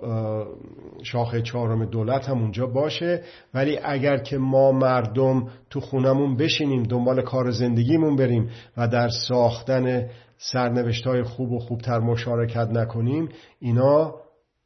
شاخه 1.03 1.43
چهارم 1.43 1.85
دولت 1.85 2.29
هم 2.29 2.39
اونجا 2.39 2.67
باشه. 2.67 3.23
ولی 3.55 3.79
اگر 3.85 4.17
که 4.17 4.39
ما 4.39 4.73
مردم 4.73 5.49
تو 5.71 5.81
خونمون 5.81 6.37
بشینیم 6.37 6.83
دنبال 6.83 7.23
کار 7.23 7.51
زندگیمون 7.51 8.17
بریم 8.17 8.51
و 8.77 8.89
در 8.89 9.09
ساختن 9.09 10.09
سرنوشت 10.39 11.07
های 11.07 11.23
خوب 11.23 11.53
و 11.53 11.59
خوبتر 11.59 11.99
مشارکت 11.99 12.69
نکنیم 12.69 13.29
اینا 13.61 14.15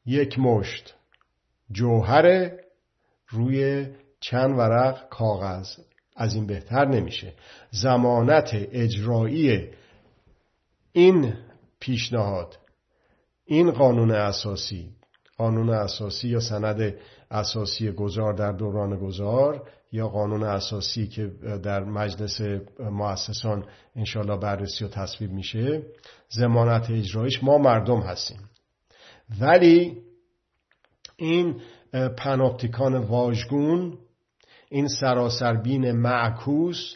یک 0.07 0.39
مشت. 0.39 0.95
جوهر 1.73 2.51
روی 3.29 3.87
چند 4.21 4.59
ورق 4.59 5.09
کاغذ. 5.09 5.69
از 6.17 6.35
این 6.35 6.47
بهتر 6.47 6.85
نمیشه. 6.85 7.35
زمانت 7.71 8.51
اجرایی 8.55 9.69
این 10.93 11.35
پیشنهاد 11.81 12.59
این 13.45 13.71
قانون 13.71 14.11
اساسی 14.11 14.91
قانون 15.37 15.71
اساسی 15.71 16.29
یا 16.29 16.41
سند 16.41 16.95
اساسی 17.31 17.91
گذار 17.91 18.33
در 18.33 18.53
دوران 18.53 18.99
گذار 18.99 19.69
یا 19.93 20.09
قانون 20.09 20.43
اساسی 20.43 21.07
که 21.07 21.27
در 21.63 21.85
مجلس 21.85 22.41
مؤسسان 22.81 23.65
انشالله 23.97 24.37
بررسی 24.37 24.85
و 24.85 24.89
تصویب 24.89 25.31
میشه 25.31 25.83
زمانت 26.29 26.91
اجرایش 26.91 27.43
ما 27.43 27.59
مردم 27.59 28.01
هستیم. 28.01 28.51
ولی 29.41 30.03
این 31.17 31.61
پناپتیکان 32.17 32.95
واژگون 32.95 33.99
این 34.71 34.89
سراسربین 34.89 35.93
معکوس 35.93 36.95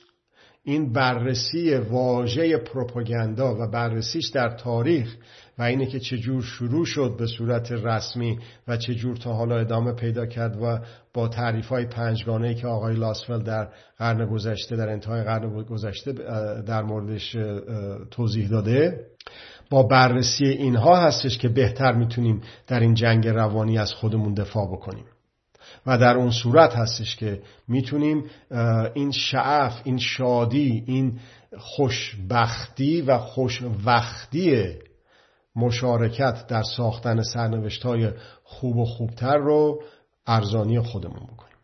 این 0.65 0.93
بررسی 0.93 1.75
واژه 1.75 2.57
پروپاگاندا 2.57 3.55
و 3.55 3.71
بررسیش 3.71 4.29
در 4.29 4.49
تاریخ 4.49 5.17
و 5.59 5.63
اینه 5.63 5.87
که 5.87 6.01
چجور 6.01 6.43
شروع 6.43 6.85
شد 6.85 7.17
به 7.19 7.27
صورت 7.27 7.73
رسمی 7.73 8.39
و 8.69 8.77
چجور 8.77 9.17
تا 9.17 9.33
حالا 9.33 9.59
ادامه 9.59 9.93
پیدا 9.93 10.27
کرد 10.27 10.63
و 10.63 10.79
با 11.15 11.29
تعریف 11.29 11.67
های 11.67 11.87
پنجگانه 11.87 12.55
که 12.55 12.67
آقای 12.67 12.97
لاسفل 12.97 13.43
در 13.43 13.69
قرن 13.99 14.27
گذشته 14.27 14.77
در 14.77 14.89
انتهای 14.89 15.23
قرن 15.23 15.63
گذشته 15.63 16.13
در 16.63 16.83
موردش 16.83 17.37
توضیح 18.11 18.49
داده 18.49 19.07
با 19.71 19.83
بررسی 19.83 20.45
اینها 20.45 20.97
هستش 20.97 21.39
که 21.39 21.49
بهتر 21.49 21.93
می‌تونیم 21.93 22.41
در 22.67 22.81
این 22.81 22.95
جنگ 22.95 23.29
روانی 23.29 23.79
از 23.79 23.93
خودمون 23.93 24.35
دفاع 24.35 24.73
بکنیم. 24.73 25.05
و 25.87 25.99
در 25.99 26.17
اون 26.17 26.31
صورت 26.31 26.77
هستش 26.77 27.17
که 27.17 27.43
می‌تونیم 27.69 28.25
این 28.95 29.11
شعف 29.13 29.81
این 29.85 29.99
شادی 29.99 30.85
این 30.87 31.19
خوشبختی 31.59 33.01
و 33.01 33.19
خوشوقتی 33.19 34.75
مشارکت 35.57 36.47
در 36.47 36.63
ساختن 36.63 37.23
سرنوشت 37.23 37.83
های 37.83 38.11
خوب 38.45 38.77
و 38.77 38.85
خوبتر 38.85 39.37
رو 39.37 39.83
ارزانی 40.27 40.81
خودمون 40.81 41.27
بکنیم. 41.27 41.57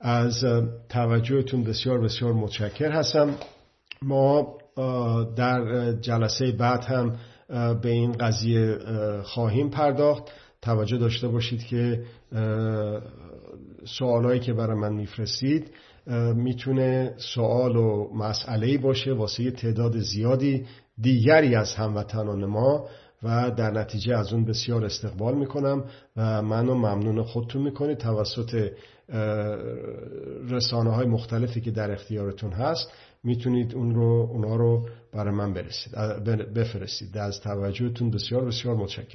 از 0.00 0.44
توجهتون 0.88 1.64
بسیار 1.64 2.00
بسیار 2.00 2.32
متشکر 2.32 2.92
هستم. 2.92 3.34
ما 4.02 4.58
در 5.36 5.92
جلسه 5.92 6.52
بعد 6.52 6.84
هم 6.84 7.16
به 7.82 7.90
این 7.90 8.12
قضیه 8.12 8.78
خواهیم 9.22 9.70
پرداخت. 9.70 10.22
توجه 10.62 10.98
داشته 10.98 11.28
باشید 11.28 11.64
که 11.64 12.04
سوالایی 13.84 14.40
که 14.40 14.52
برای 14.52 14.76
من 14.78 14.92
میفرستید 14.92 15.70
می‌تونه 16.34 17.14
سوال 17.16 17.76
و 17.76 18.14
مسئله 18.14 18.78
باشه 18.78 19.12
واسه 19.12 19.50
تعداد 19.50 19.98
زیادی 19.98 20.66
دیگری 21.00 21.54
از 21.54 21.74
هموطنان 21.74 22.44
ما 22.44 22.86
و 23.22 23.50
در 23.50 23.70
نتیجه 23.70 24.16
از 24.16 24.32
اون 24.32 24.44
بسیار 24.44 24.84
استقبال 24.84 25.34
می‌کنم 25.34 25.84
و 26.16 26.42
منو 26.42 26.74
ممنون 26.74 27.22
خودتون 27.22 27.62
می‌کنید 27.62 27.98
توسط 27.98 28.70
رسانه 30.50 30.90
های 30.90 31.06
مختلفی 31.06 31.60
که 31.60 31.70
در 31.70 31.90
اختیارتون 31.90 32.52
هست. 32.52 32.92
می‌تونید 33.24 33.74
اون 33.74 33.94
رو 33.94 34.28
اونها 34.32 34.56
رو 34.56 34.86
برای 35.12 35.34
من 35.34 35.54
برسید 35.54 35.94
بفرستید. 36.54 37.18
از 37.18 37.40
توجهتون 37.40 38.10
بسیار 38.10 38.44
بسیار 38.44 38.76
متشکرم. 38.76 39.06